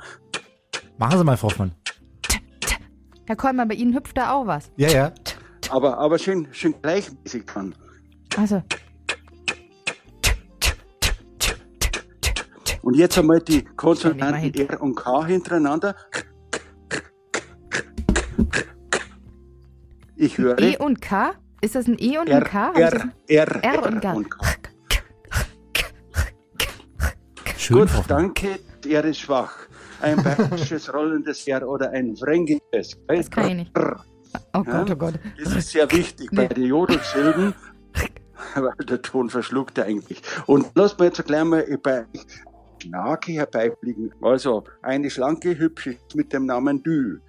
Machen 0.96 1.18
Sie 1.18 1.24
mal, 1.24 1.36
Frau 1.36 1.48
Hoffmann. 1.48 1.72
Herr 3.26 3.36
Kollmann, 3.36 3.68
bei 3.68 3.74
Ihnen 3.74 3.94
hüpft 3.94 4.16
da 4.16 4.32
auch 4.32 4.46
was. 4.46 4.70
Ja, 4.76 4.90
ja. 4.90 5.12
Aber, 5.70 5.98
aber 5.98 6.18
schön, 6.18 6.48
schön 6.52 6.74
gleichmäßig 6.82 7.44
dann. 7.52 7.74
Also, 8.36 8.62
Und 12.84 12.96
jetzt 12.96 13.16
einmal 13.16 13.40
die 13.40 13.64
Konsonanten. 13.64 14.68
R 14.68 14.82
und 14.82 14.94
K 14.94 15.24
hintereinander. 15.24 15.96
Ich 20.16 20.36
höre 20.36 20.58
E 20.58 20.76
und 20.76 21.00
K? 21.00 21.32
Ist 21.62 21.74
das 21.74 21.86
ein 21.86 21.96
E 21.98 22.18
und 22.18 22.30
ein 22.30 22.44
K? 22.44 22.72
R, 22.72 23.10
R, 23.26 23.64
R 23.64 23.86
und 23.86 24.00
K. 24.02 24.22
Schön, 27.56 27.88
Gut, 27.88 28.04
danke, 28.06 28.58
R 28.86 29.04
ist 29.06 29.20
schwach. 29.20 29.56
Ein 30.00 30.22
bayerisches 30.22 30.92
rollendes 30.92 31.46
R 31.46 31.66
oder 31.68 31.90
ein 31.90 32.16
fränkisches. 32.16 32.98
Das 33.06 33.30
kann 33.30 33.48
ich 33.48 33.54
nicht. 33.54 33.72
Oh 34.52 34.62
Gott, 34.64 34.90
oh 34.90 34.96
Gott. 34.96 35.14
Das 35.42 35.54
ist 35.54 35.70
sehr 35.70 35.90
wichtig 35.92 36.30
bei 36.32 36.46
den 36.46 36.64
Jodelsilben, 36.64 37.54
weil 38.54 38.86
der 38.86 39.00
Ton 39.00 39.30
verschluckt 39.30 39.78
er 39.78 39.84
eigentlich. 39.86 40.20
Und 40.46 40.70
lass 40.74 40.98
mir 40.98 41.06
jetzt 41.06 41.24
gleich 41.24 41.44
mal 41.44 41.64
bei 41.82 42.06
Schnake 42.82 43.32
herbeifliegen. 43.32 44.12
Also 44.20 44.64
eine 44.82 45.10
schlanke, 45.10 45.56
hübsche 45.56 45.96
mit 46.14 46.32
dem 46.32 46.46
Namen 46.46 46.82
Dü. 46.82 47.20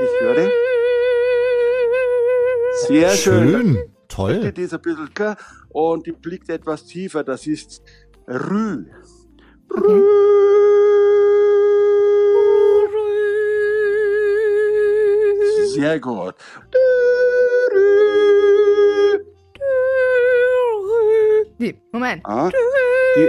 Ich 0.00 0.20
höre. 0.20 0.50
Sehr 2.88 3.10
schön. 3.10 3.50
Schön. 3.50 3.93
Toll. 4.14 4.52
Die 4.52 4.62
ist 4.62 4.72
ein 4.72 4.80
bisschen, 4.80 5.10
und 5.70 6.06
die 6.06 6.12
blickt 6.12 6.48
etwas 6.48 6.84
tiefer. 6.84 7.24
Das 7.24 7.48
ist 7.48 7.82
Rü. 8.28 8.86
Rü. 9.76 10.04
Rü. 12.92 12.94
Sehr 15.74 15.98
gut. 15.98 16.36
Die, 21.58 21.74
Moment. 21.90 22.22
Ah, 22.24 22.48
die, 23.16 23.28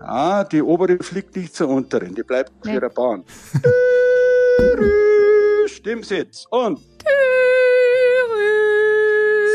ah, 0.00 0.44
die 0.44 0.62
obere 0.62 0.96
fliegt 1.02 1.36
nicht 1.36 1.54
zur 1.54 1.68
unteren, 1.68 2.14
die 2.14 2.22
bleibt 2.22 2.52
auf 2.58 2.64
nee. 2.64 2.72
ihrer 2.74 2.88
Bahn. 2.88 3.22
Stimmsitz 5.66 6.46
und 6.50 6.97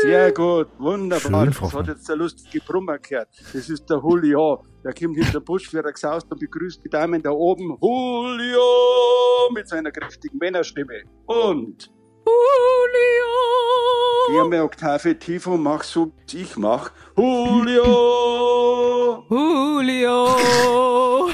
sehr 0.04 0.32
gut, 0.32 0.68
wunderbar. 0.78 1.44
Schön, 1.44 1.54
das 1.60 1.74
hat 1.74 1.88
jetzt 1.88 2.08
der 2.08 2.16
lustige 2.16 2.60
Brummer 2.64 2.98
gehört. 2.98 3.28
Das 3.52 3.68
ist 3.68 3.88
der 3.88 3.98
Julio. 3.98 4.64
Der 4.84 4.92
kommt 4.92 5.16
hinter 5.16 5.40
den 5.40 5.44
Busch, 5.44 5.72
wie 5.72 5.78
er 5.78 5.92
gesaust 5.92 6.30
und 6.30 6.38
begrüßt 6.38 6.84
die 6.84 6.90
Damen 6.90 7.22
da 7.22 7.30
oben. 7.30 7.76
Julio 7.80 8.62
mit 9.54 9.68
seiner 9.68 9.90
kräftigen 9.90 10.38
Männerstimme. 10.38 11.04
Und 11.26 11.90
geh 14.26 14.32
Julio! 14.32 14.44
einmal 14.44 14.60
Oktave 14.62 15.18
tief 15.18 15.46
und 15.46 15.62
mach 15.62 15.82
so, 15.82 16.12
wie 16.30 16.42
ich 16.42 16.56
mach. 16.56 16.90
Julio! 17.16 19.24
Julio! 19.28 20.26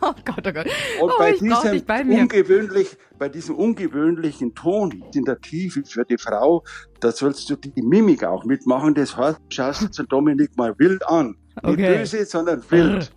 oh 0.00 0.14
Gott, 0.24 0.46
oh 0.46 0.52
Gott. 0.52 0.66
Und 1.00 1.10
oh, 1.10 1.12
bei, 1.18 1.32
diesem 1.32 1.84
bei 1.84 2.02
ungewöhnlich, 2.02 2.96
bei 3.18 3.28
diesem 3.28 3.56
ungewöhnlichen 3.56 4.54
Ton 4.54 5.04
in 5.14 5.24
der 5.24 5.40
Tiefe 5.40 5.82
für 5.84 6.04
die 6.04 6.18
Frau, 6.18 6.62
da 7.00 7.12
sollst 7.12 7.48
du 7.50 7.56
die 7.56 7.82
Mimik 7.82 8.24
auch 8.24 8.44
mitmachen. 8.44 8.94
Das 8.94 9.16
heißt, 9.16 9.38
du 9.38 9.54
schaust 9.54 9.82
jetzt 9.82 9.98
den 9.98 10.06
Dominik 10.08 10.56
mal 10.56 10.74
wild 10.78 11.06
an. 11.08 11.36
Nicht 11.62 11.74
Okay. 11.74 11.98
böse, 11.98 12.24
sondern 12.26 12.62
wild. 12.70 13.10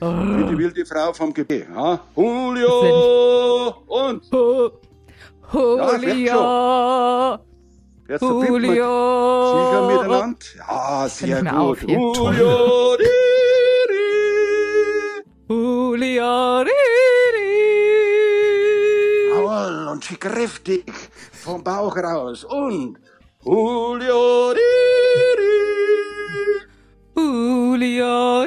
Oh. 0.00 0.06
Wie 0.06 0.44
die 0.44 0.58
wilde 0.58 0.84
Frau 0.84 1.12
vom 1.12 1.32
Gebet. 1.32 1.68
Ja? 1.72 2.00
Julio! 2.16 3.68
Und 3.86 4.24
Hu- 5.52 5.76
Ja, 5.78 7.38
Julio! 8.08 8.12
jetzt 8.12 8.22
man 8.22 8.40
Sieger 8.40 8.48
Julio! 8.48 9.86
miteinander. 9.88 10.36
Ja, 10.68 11.08
sehr 11.08 11.42
gut. 11.42 11.52
auf. 11.52 11.82
Julio! 11.82 12.96
Di. 12.96 13.04
Julio! 15.48 16.64
Jawohl, 19.34 19.88
und 19.92 20.04
sie 20.04 20.16
kräftig 20.16 20.84
vom 21.32 21.62
Bauch 21.62 21.96
raus. 21.96 22.44
Und 22.44 22.98
Julio! 23.44 24.54
Julio! 27.16 28.46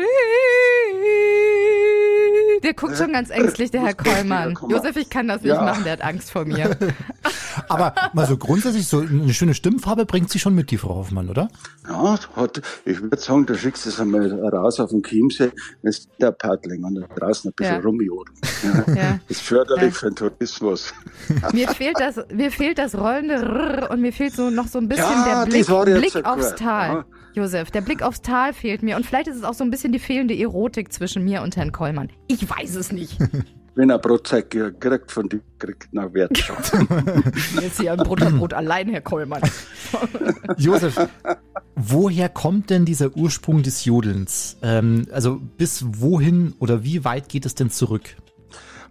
Der 2.62 2.74
guckt 2.74 2.98
schon 2.98 3.14
ganz 3.14 3.30
ängstlich, 3.30 3.72
der 3.72 3.82
Herr 3.82 3.94
Kollmann. 3.94 4.58
Josef, 4.68 4.98
ich 4.98 5.10
kann 5.10 5.28
das 5.30 5.42
nicht 5.42 5.54
Ja. 5.54 5.62
machen, 5.62 5.84
der 5.86 5.94
hat 5.94 6.02
Angst 6.02 6.32
vor 6.32 6.44
mir. 6.46 6.76
Aber 7.70 7.94
mal 8.14 8.26
so 8.26 8.36
grundsätzlich, 8.38 8.88
so 8.88 9.00
eine 9.00 9.34
schöne 9.34 9.54
Stimmfarbe 9.54 10.06
bringt 10.06 10.30
sie 10.30 10.40
schon 10.40 10.56
mit, 10.56 10.72
die 10.72 10.78
Frau 10.78 10.96
Hoffmann, 10.96 11.30
oder? 11.30 11.48
Ja, 11.88 12.18
hat, 12.36 12.62
ich 12.86 13.02
würde 13.02 13.18
sagen, 13.18 13.46
du 13.46 13.56
schickst 13.58 13.86
es 13.86 14.00
einmal 14.00 14.32
raus 14.50 14.80
auf 14.80 14.90
den 14.90 15.04
Chiemsee, 15.04 15.52
ist 15.84 16.10
der 16.20 16.32
Paddling 16.32 16.84
und 16.84 16.96
da 16.96 17.08
draußen 17.16 17.50
ein 17.50 17.54
bisschen 17.56 17.76
Ja. 17.76 17.82
rumjodeln. 17.82 18.38
Ja. 18.88 18.94
Ja. 18.96 19.20
Ist 19.30 19.42
förderlich 19.42 19.94
Ja. 19.94 20.00
für 20.00 20.06
den 20.12 20.16
Tourismus. 20.16 20.94
Mir 21.54 21.68
fehlt 21.70 22.00
das, 22.00 22.20
mir 22.34 22.52
fehlt 22.52 22.78
das 22.78 22.96
rollende 22.96 23.42
Rrr 23.42 23.92
und 23.92 24.02
mir 24.02 24.12
fehlt 24.14 24.34
so 24.34 24.50
noch 24.50 24.68
so 24.68 24.80
ein 24.80 24.88
bisschen 24.88 25.06
Ja, 25.06 25.46
der 25.46 25.52
Blick, 25.52 25.66
das 25.68 25.86
Blick 25.86 26.12
so 26.12 26.20
aufs 26.24 26.50
gut, 26.50 26.60
Tal. 26.60 26.88
ja. 26.90 27.06
Josef, 27.34 27.70
der 27.72 27.82
Blick 27.82 28.02
aufs 28.02 28.22
Tal 28.22 28.54
fehlt 28.54 28.82
mir 28.84 28.96
und 28.98 29.06
vielleicht 29.06 29.28
ist 29.28 29.38
es 29.38 29.44
auch 29.44 29.54
so 29.54 29.64
ein 29.64 29.70
bisschen 29.70 29.92
die 29.94 30.00
fehlende 30.00 30.36
Erotik 30.38 30.92
zwischen 30.92 31.24
mir 31.24 31.42
und 31.44 31.56
Herrn 31.56 31.72
Kollmann. 31.72 32.10
Ich 32.28 32.50
weiß 32.50 32.76
es 32.76 32.92
nicht. 32.92 33.18
Wenn 33.80 33.92
er 33.92 34.00
Brotzeit 34.00 34.50
kriegt 34.52 35.10
von 35.10 35.30
dir, 35.30 35.40
kriegt 35.58 35.88
er 35.94 36.14
Wertschatz. 36.14 36.74
Jetzt 37.62 37.80
hier 37.80 37.94
ein 37.94 38.00
Butterbrot 38.00 38.54
allein, 38.54 38.90
Herr 38.90 39.00
Kollmann. 39.00 39.42
Josef, 40.58 41.08
woher 41.78 42.28
kommt 42.28 42.72
denn 42.72 42.84
dieser 42.84 43.16
Ursprung 43.16 43.64
des 43.64 43.86
Jodelns? 43.86 44.58
Ähm, 44.62 45.08
also 45.14 45.40
bis 45.56 45.86
wohin 45.88 46.56
oder 46.60 46.84
wie 46.84 47.06
weit 47.06 47.30
geht 47.30 47.46
es 47.46 47.56
denn 47.56 47.70
zurück? 47.70 48.18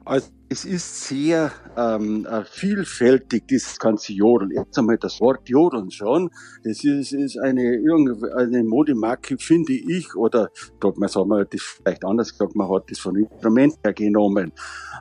Also 0.08 0.30
es 0.48 0.64
ist 0.64 1.04
sehr 1.04 1.52
ähm, 1.76 2.24
äh, 2.24 2.42
vielfältig, 2.42 3.46
dieses 3.46 3.78
ganze 3.78 4.14
Jodeln. 4.14 4.52
Jetzt 4.52 4.78
einmal 4.78 4.96
das 4.96 5.20
Wort 5.20 5.46
Jodeln 5.50 5.90
schon. 5.90 6.30
Das 6.64 6.82
ist, 6.82 7.12
ist 7.12 7.38
eine, 7.38 7.78
eine 8.34 8.64
Modemarke, 8.64 9.36
finde 9.36 9.74
ich, 9.74 10.16
oder 10.16 10.48
dort 10.80 10.96
man 10.96 11.10
sagen 11.10 11.28
wir 11.28 11.44
das 11.44 11.60
vielleicht 11.60 12.06
anders 12.06 12.32
gesagt, 12.32 12.56
man 12.56 12.70
hat 12.70 12.90
das 12.90 12.98
von 12.98 13.16
Instrument 13.16 13.74
her 13.84 13.92
genommen. 13.92 14.52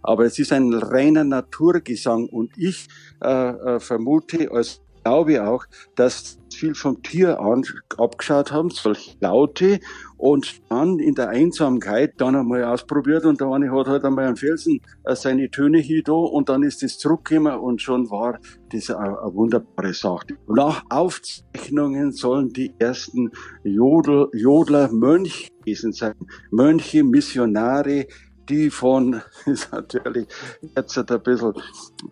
Aber 0.03 0.25
es 0.25 0.37
ist 0.39 0.51
ein 0.51 0.73
reiner 0.73 1.23
Naturgesang 1.23 2.27
und 2.27 2.57
ich 2.57 2.89
äh, 3.23 3.29
äh, 3.29 3.79
vermute, 3.79 4.51
als 4.51 4.81
glaube 5.07 5.47
auch, 5.47 5.65
dass 5.95 6.37
viel 6.53 6.75
vom 6.75 7.01
Tier 7.01 7.39
an, 7.39 7.63
abgeschaut 7.97 8.51
haben, 8.51 8.69
solche 8.71 9.15
Laute, 9.21 9.79
und 10.17 10.61
dann 10.69 10.99
in 10.99 11.13
der 11.13 11.29
Einsamkeit 11.29 12.15
dann 12.17 12.35
einmal 12.35 12.63
ausprobiert 12.63 13.25
und 13.25 13.39
der 13.39 13.47
eine 13.47 13.71
hat 13.71 13.87
halt 13.87 14.03
einmal 14.03 14.25
am 14.25 14.35
Felsen 14.35 14.81
äh, 15.05 15.15
seine 15.15 15.49
Töne 15.49 15.77
hier 15.77 16.01
da 16.03 16.13
und 16.13 16.49
dann 16.49 16.63
ist 16.63 16.81
das 16.81 16.97
zurückgekommen 16.97 17.57
und 17.59 17.81
schon 17.81 18.09
war 18.09 18.39
das 18.71 18.89
eine, 18.89 19.15
wunderbare 19.33 19.93
Sache. 19.93 20.37
Nach 20.47 20.83
Aufzeichnungen 20.89 22.11
sollen 22.11 22.51
die 22.51 22.73
ersten 22.79 23.31
Jodel, 23.63 24.29
Jodler 24.33 24.91
Mönche 24.91 25.49
gewesen 25.59 25.93
sein. 25.93 26.15
Mönche, 26.49 27.03
Missionare, 27.03 28.07
die 28.49 28.69
von, 28.69 29.21
ist 29.45 29.71
natürlich 29.71 30.27
jetzt 30.75 30.97
ein 30.97 31.21
bisschen 31.21 31.53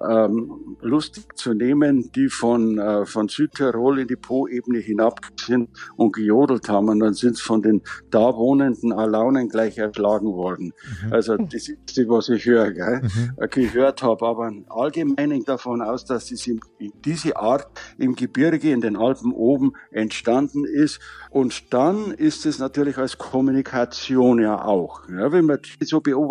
ähm, 0.08 0.78
lustig 0.82 1.36
zu 1.36 1.54
nehmen, 1.54 2.12
die 2.14 2.30
von, 2.30 2.78
äh, 2.78 3.06
von 3.06 3.28
Südtirol 3.28 4.00
in 4.00 4.08
die 4.08 4.16
Po-Ebene 4.16 4.80
hinab 4.80 5.20
sind 5.40 5.70
und 5.96 6.14
gejodelt 6.14 6.70
haben 6.70 6.90
und 6.90 7.00
dann 7.00 7.14
sind 7.14 7.38
sie 7.38 7.44
von 7.44 7.62
den 7.62 7.82
da 8.10 8.36
wohnenden 8.36 8.92
Alaunen 8.92 9.50
gleich 9.50 9.78
erschlagen 9.78 10.28
worden. 10.28 10.74
Also 11.12 11.38
das 11.38 11.70
ist 11.70 11.98
das, 11.98 12.08
was 12.08 12.30
ich 12.30 12.46
höre, 12.46 12.72
gell? 12.72 13.02
äh, 13.38 13.48
gehört 13.48 14.04
habe, 14.04 14.26
aber 14.26 14.52
allgemein 14.70 15.44
davon 15.46 15.82
aus, 15.82 16.06
dass 16.06 16.32
es 16.32 16.48
in, 16.48 16.60
in 16.78 16.92
diese 17.04 17.38
Art 17.38 17.68
im 17.98 18.16
Gebirge, 18.16 18.72
in 18.72 18.82
den 18.82 18.96
Alpen 18.96 19.32
oben 19.32 19.74
entstanden 19.92 20.66
ist 20.66 21.00
und 21.30 21.74
dann 21.74 22.12
ist 22.12 22.46
es 22.46 22.60
natürlich 22.60 22.98
als 22.98 23.18
Kommunikation 23.18 24.40
ja 24.42 24.64
auch. 24.64 25.08
Ja, 25.10 25.32
wenn 25.32 25.46
man 25.46 25.60
die 25.62 25.86
so 25.86 26.02
beobachtet, 26.02 26.25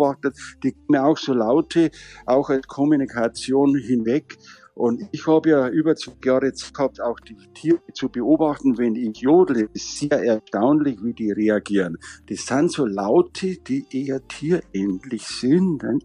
die 0.63 0.73
kommen 0.73 1.01
auch 1.01 1.17
so 1.17 1.33
Laute, 1.33 1.91
auch 2.25 2.49
als 2.49 2.67
Kommunikation 2.67 3.75
hinweg. 3.75 4.37
Und 4.75 5.07
ich 5.13 5.25
habe 5.25 5.49
ja 5.49 5.69
über 5.69 5.95
zwei 5.95 6.13
Jahre 6.23 6.53
Zeit 6.53 6.73
gehabt, 6.73 7.01
auch 7.01 7.19
die 7.21 7.37
Tiere 7.53 7.79
zu 7.93 8.09
beobachten. 8.09 8.77
Wenn 8.77 8.95
ich 8.95 9.17
jodle, 9.19 9.69
ist 9.73 9.99
sehr 9.99 10.21
erstaunlich, 10.21 11.01
wie 11.01 11.13
die 11.13 11.31
reagieren. 11.31 11.97
Das 12.27 12.45
sind 12.45 12.71
so 12.71 12.85
Laute, 12.85 13.55
die 13.55 13.85
eher 13.89 14.27
tierähnlich 14.27 15.25
sind. 15.25 15.81
Ein 15.83 15.99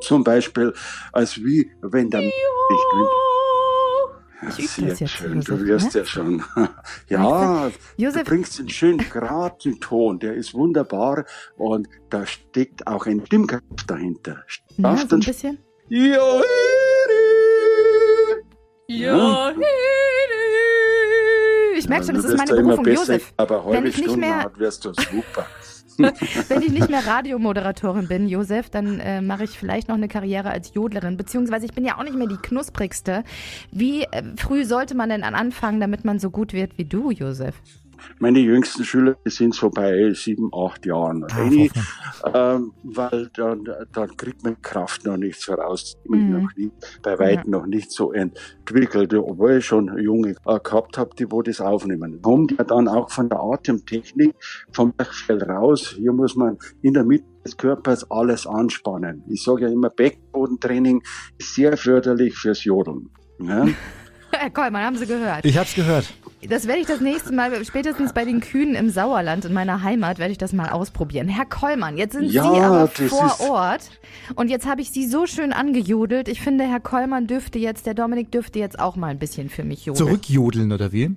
Zum 0.00 0.24
Beispiel, 0.24 0.72
als 1.12 1.38
wie 1.38 1.70
wenn 1.82 2.10
der 2.10 2.22
nicht 2.22 3.31
Ich 4.48 4.58
übe 4.58 4.68
sehr 4.68 4.88
das 4.90 5.00
jetzt, 5.00 5.10
schön, 5.12 5.34
Josef, 5.34 5.58
du 5.58 5.64
wirst 5.66 5.94
ne? 5.94 6.00
ja 6.00 6.06
schon. 6.06 6.42
Ja, 7.08 7.70
Josef- 7.96 8.24
du 8.24 8.30
bringst 8.30 8.58
einen 8.58 8.68
schönen 8.68 8.98
geraden 9.10 9.78
Ton, 9.80 10.18
der 10.18 10.34
ist 10.34 10.54
wunderbar 10.54 11.24
und 11.56 11.88
da 12.10 12.26
steckt 12.26 12.86
auch 12.86 13.06
ein 13.06 13.24
Stimmkraft 13.26 13.62
dahinter. 13.86 14.42
Ja, 14.76 14.96
so 14.96 15.16
ein 15.16 15.20
bisschen. 15.20 15.58
Ja, 15.88 16.40
Ja. 18.88 19.52
Ich 21.74 21.88
merke 21.88 22.04
schon, 22.06 22.14
das 22.14 22.26
du 22.26 22.32
ist 22.32 22.38
meine 22.38 22.62
Berufung, 22.62 22.84
besser, 22.84 23.14
Josef. 23.14 23.32
Aber 23.36 23.64
halbe 23.64 23.92
Stunde 23.92 24.16
mehr- 24.16 24.42
hat, 24.44 24.58
wirst 24.58 24.84
du 24.84 24.92
super. 24.92 25.46
Wenn 26.48 26.62
ich 26.62 26.72
nicht 26.72 26.88
mehr 26.88 27.06
Radiomoderatorin 27.06 28.08
bin, 28.08 28.28
Josef, 28.28 28.70
dann 28.70 29.00
äh, 29.00 29.20
mache 29.20 29.44
ich 29.44 29.50
vielleicht 29.50 29.88
noch 29.88 29.96
eine 29.96 30.08
Karriere 30.08 30.50
als 30.50 30.74
Jodlerin. 30.74 31.16
Beziehungsweise 31.16 31.66
ich 31.66 31.72
bin 31.72 31.84
ja 31.84 31.98
auch 31.98 32.04
nicht 32.04 32.16
mehr 32.16 32.28
die 32.28 32.36
knusprigste. 32.36 33.24
Wie 33.70 34.02
äh, 34.04 34.22
früh 34.36 34.64
sollte 34.64 34.94
man 34.94 35.08
denn 35.08 35.22
anfangen, 35.22 35.80
damit 35.80 36.04
man 36.04 36.18
so 36.18 36.30
gut 36.30 36.52
wird 36.52 36.78
wie 36.78 36.84
du, 36.84 37.10
Josef? 37.10 37.60
Meine 38.18 38.38
jüngsten 38.40 38.84
Schüler 38.84 39.16
die 39.26 39.30
sind 39.30 39.54
so 39.54 39.70
bei 39.70 40.12
sieben, 40.14 40.50
acht 40.54 40.84
Jahren. 40.86 41.24
Ah, 41.24 41.36
Wenn 41.36 41.52
ich, 41.52 41.72
ähm, 42.34 42.72
weil 42.82 43.30
dann, 43.34 43.64
dann 43.92 44.16
kriegt 44.16 44.42
man 44.44 44.60
Kraft 44.62 45.04
noch 45.04 45.16
nicht 45.16 45.40
so 45.40 45.54
raus. 45.54 45.96
Ich 46.04 46.10
bin 46.10 46.26
Mhm. 46.28 46.42
noch 46.42 46.50
nicht, 46.56 46.72
bei 47.02 47.18
weitem 47.18 47.50
noch 47.50 47.66
nicht 47.66 47.90
so 47.90 48.12
entwickelt, 48.12 49.12
obwohl 49.14 49.58
ich 49.58 49.66
schon 49.66 49.98
Junge 49.98 50.36
äh, 50.46 50.58
gehabt 50.60 50.98
habe, 50.98 51.10
die 51.18 51.30
wo 51.30 51.42
das 51.42 51.60
aufnehmen. 51.60 52.20
Kommt 52.22 52.52
ja 52.58 52.64
dann 52.64 52.88
auch 52.88 53.10
von 53.10 53.28
der 53.28 53.40
Atemtechnik 53.40 54.34
vom 54.72 54.92
Zwerchfell 54.96 55.42
raus. 55.42 55.94
Hier 55.96 56.12
muss 56.12 56.36
man 56.36 56.58
in 56.82 56.94
der 56.94 57.04
Mitte 57.04 57.24
des 57.44 57.56
Körpers 57.56 58.08
alles 58.10 58.46
anspannen. 58.46 59.22
Ich 59.28 59.42
sage 59.42 59.62
ja 59.62 59.68
immer, 59.68 59.90
Beckenbodentraining 59.90 61.02
ist 61.38 61.54
sehr 61.54 61.76
förderlich 61.76 62.36
fürs 62.36 62.62
Jodeln. 62.64 63.10
Ja? 63.40 63.66
Herr 64.32 64.50
Kollmann, 64.50 64.82
haben 64.84 64.96
Sie 64.96 65.06
gehört? 65.06 65.44
Ich 65.44 65.58
hab's 65.58 65.74
gehört. 65.74 66.12
Das 66.48 66.66
werde 66.66 66.80
ich 66.80 66.86
das 66.86 67.00
nächste 67.00 67.32
Mal, 67.32 67.64
spätestens 67.64 68.12
bei 68.12 68.24
den 68.24 68.40
Kühen 68.40 68.74
im 68.74 68.90
Sauerland 68.90 69.44
in 69.44 69.52
meiner 69.52 69.82
Heimat, 69.84 70.18
werde 70.18 70.32
ich 70.32 70.38
das 70.38 70.52
mal 70.52 70.70
ausprobieren. 70.70 71.28
Herr 71.28 71.46
Kollmann, 71.46 71.96
jetzt 71.96 72.14
sind 72.14 72.32
Ja, 72.32 72.42
Sie 72.42 72.60
aber 72.60 72.88
vor 72.88 73.36
Ort 73.48 73.90
und 74.34 74.48
jetzt 74.48 74.66
habe 74.66 74.80
ich 74.80 74.90
Sie 74.90 75.06
so 75.06 75.26
schön 75.26 75.52
angejodelt. 75.52 76.26
Ich 76.28 76.40
finde, 76.40 76.64
Herr 76.64 76.80
Kollmann 76.80 77.28
dürfte 77.28 77.60
jetzt, 77.60 77.86
der 77.86 77.94
Dominik 77.94 78.32
dürfte 78.32 78.58
jetzt 78.58 78.80
auch 78.80 78.96
mal 78.96 79.08
ein 79.08 79.20
bisschen 79.20 79.50
für 79.50 79.62
mich 79.62 79.86
jodeln. 79.86 80.06
Zurückjodeln 80.06 80.72
oder 80.72 80.90
wie? 80.90 81.14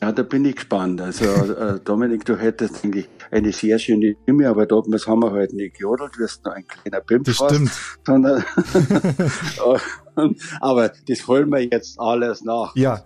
Ja, 0.00 0.10
da 0.10 0.22
bin 0.22 0.44
ich 0.44 0.56
gespannt. 0.56 1.00
Also, 1.00 1.24
äh, 1.24 1.78
Dominik, 1.84 2.24
du 2.24 2.36
hättest 2.36 2.84
eigentlich 2.84 3.08
eine 3.30 3.52
sehr 3.52 3.78
schöne 3.78 4.16
Stimme, 4.24 4.48
aber 4.48 4.66
da 4.66 4.82
das 4.88 5.06
haben 5.06 5.20
wir 5.22 5.30
halt 5.30 5.52
nicht 5.52 5.76
gejodelt, 5.76 6.18
wirst 6.18 6.44
nur 6.44 6.54
ein 6.54 6.66
kleiner 6.66 7.00
Pimp 7.00 7.26
Das 7.26 7.36
fast, 7.36 7.54
stimmt. 7.54 7.70
sondern, 8.04 8.44
aber 10.60 10.92
das 11.08 11.26
holen 11.26 11.48
wir 11.50 11.60
jetzt 11.64 11.98
alles 11.98 12.44
nach. 12.44 12.74
Ja. 12.76 13.04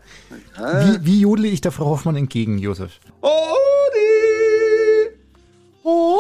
Wie, 0.56 0.98
wie 1.04 1.20
jodle 1.20 1.46
ich 1.48 1.60
der 1.60 1.72
Frau 1.72 1.86
Hoffmann 1.86 2.16
entgegen, 2.16 2.58
Josef? 2.58 2.98
Odi! 3.20 3.30
Odi! 5.82 6.18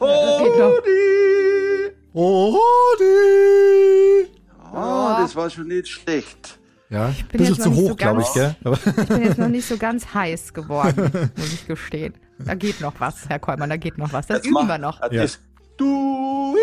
Odi! 0.00 1.92
Odi! 2.14 4.28
Ah, 4.72 5.20
das 5.22 5.34
war 5.36 5.48
schon 5.50 5.68
nicht 5.68 5.88
schlecht. 5.88 6.58
Ja, 6.90 7.06
ein 7.06 7.14
bin 7.30 7.38
bisschen 7.38 7.54
jetzt 7.54 7.62
zu 7.64 7.74
hoch, 7.74 7.88
so 7.90 7.96
glaube 7.96 8.22
ich, 8.22 8.32
gell? 8.34 8.54
Aber 8.64 8.78
Ich 8.86 9.06
bin 9.08 9.22
jetzt 9.24 9.38
noch 9.38 9.48
nicht 9.48 9.66
so 9.66 9.76
ganz 9.78 10.12
heiß 10.14 10.52
geworden, 10.52 11.30
muss 11.36 11.52
ich 11.52 11.66
gestehen. 11.66 12.14
Da 12.38 12.54
geht 12.54 12.80
noch 12.80 12.94
was, 12.98 13.28
Herr 13.28 13.38
Kollmann, 13.38 13.70
da 13.70 13.76
geht 13.76 13.98
noch 13.98 14.12
was. 14.12 14.26
Das 14.26 14.38
Jetzt 14.38 14.46
üben 14.46 14.54
mach- 14.54 14.68
wir 14.68 14.78
noch. 14.78 15.00
Ja. 15.12 15.24
Du 15.76 16.56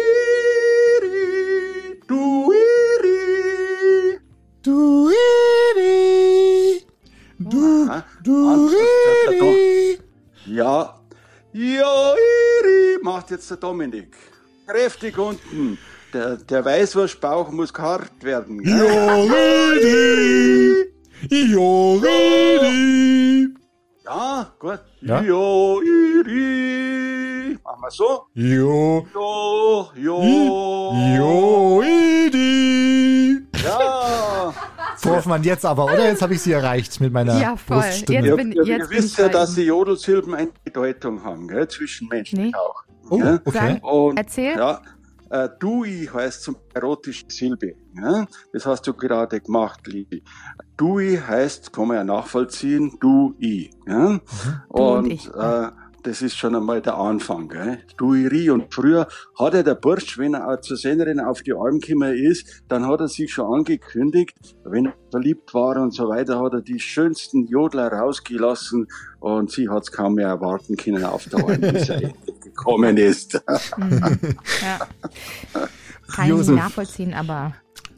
iri, 2.51 4.19
du 4.63 5.09
iri. 5.09 6.81
du 7.39 7.49
du, 7.49 7.89
du 8.23 8.49
Hans, 8.49 8.71
das 8.71 8.81
ist 8.81 9.27
der 9.27 9.33
Edi. 9.33 9.99
Ja, 10.45 10.99
ja, 11.53 12.13
iri, 12.13 12.97
macht 13.03 13.31
jetzt 13.31 13.49
der 13.49 13.57
Dominik. 13.57 14.15
Kräftig 14.67 15.17
unten. 15.17 15.77
Der, 16.13 16.35
der 16.37 16.65
Weißwurstbauch 16.65 17.51
muss 17.51 17.73
hart 17.73 18.23
werden. 18.23 18.61
Joredi, 18.61 19.91
Joredi, 21.29 22.61
Ja, 24.05 24.53
gut. 24.59 24.79
Ja? 25.01 25.21
Iri. 25.21 25.81
Machen 27.63 27.81
wir 27.81 27.91
so. 27.91 28.25
Jo, 28.33 29.05
Ja, 29.13 29.89
ja. 29.95 31.17
Joedi. 31.17 31.90
Ja. 35.03 35.09
Frau 35.09 35.15
Hoffmann, 35.17 35.43
jetzt 35.43 35.65
aber, 35.65 35.85
oder? 35.85 36.05
Jetzt 36.09 36.21
habe 36.21 36.33
ich 36.33 36.41
sie 36.41 36.51
erreicht 36.51 36.99
mit 37.01 37.11
meiner 37.13 37.39
Ja, 37.39 37.55
voll. 37.57 37.77
Bruststimme. 37.77 38.19
Jetzt 38.19 38.27
Ihr, 38.27 38.35
bin- 38.37 38.51
ihr, 38.51 38.63
jetzt 38.63 38.67
ihr 38.67 38.87
bin 38.87 38.97
wisst 38.97 39.17
ja, 39.17 39.29
dass 39.29 39.55
die 39.55 39.63
Jodelsilben 39.63 40.33
eine 40.35 40.51
Bedeutung 40.63 41.23
haben, 41.23 41.47
gell? 41.47 41.67
zwischenmenschlich 41.67 42.39
Nee. 42.39 42.51
auch. 42.55 42.83
oh, 43.09 43.17
Ja? 43.17 43.39
okay. 43.45 43.79
Und, 43.81 44.17
Erzähl. 44.17 44.55
Ja, 44.57 44.81
äh, 45.29 45.49
Dui 45.59 46.09
heißt 46.13 46.43
zum 46.43 46.57
erotische 46.73 47.25
Silbe. 47.29 47.73
Ja? 47.95 48.25
Das 48.53 48.65
hast 48.65 48.85
du 48.87 48.93
gerade 48.93 49.39
gemacht, 49.39 49.81
Liebe. 49.87 50.21
Dui 50.77 51.17
heißt, 51.17 51.71
kann 51.73 51.87
man 51.87 51.97
ja 51.97 52.03
nachvollziehen, 52.03 52.97
du-i. 52.99 53.69
Ja? 53.87 54.19
Du 54.19 54.21
und 54.69 54.97
und 55.05 55.11
ich. 55.11 55.27
äh, 55.33 55.67
das 56.03 56.21
ist 56.21 56.37
schon 56.37 56.55
einmal 56.55 56.81
der 56.81 56.97
Anfang. 56.97 57.47
Gell? 57.49 57.79
Duiri. 57.97 58.49
Und 58.49 58.73
früher 58.73 59.07
hat 59.37 59.53
ja 59.53 59.63
der 59.63 59.75
Bursch, 59.75 60.17
wenn 60.17 60.33
er 60.33 60.61
zur 60.61 60.77
Sängerin 60.77 61.19
auf 61.19 61.41
die 61.41 61.53
Alm 61.53 61.79
gekommen 61.79 62.15
ist, 62.15 62.63
dann 62.67 62.87
hat 62.87 63.01
er 63.01 63.07
sich 63.07 63.33
schon 63.33 63.53
angekündigt, 63.53 64.35
wenn 64.63 64.87
er 64.87 64.93
verliebt 65.11 65.53
war 65.53 65.77
und 65.81 65.93
so 65.93 66.07
weiter, 66.09 66.39
hat 66.39 66.53
er 66.53 66.61
die 66.61 66.79
schönsten 66.79 67.45
Jodler 67.47 67.91
rausgelassen 67.91 68.87
und 69.19 69.51
sie 69.51 69.69
hat 69.69 69.83
es 69.83 69.91
kaum 69.91 70.15
mehr 70.15 70.27
erwarten 70.27 70.77
können 70.77 71.03
auf 71.03 71.25
der 71.29 71.45
Alm, 71.45 71.61
bis 71.61 71.89
er 71.89 72.11
gekommen 72.43 72.97
ist. 72.97 73.41
Ja. 74.61 74.87
Kann 76.13 76.29
ich 76.29 76.33
nicht 76.33 76.49
nachvollziehen, 76.49 77.13
aber 77.13 77.53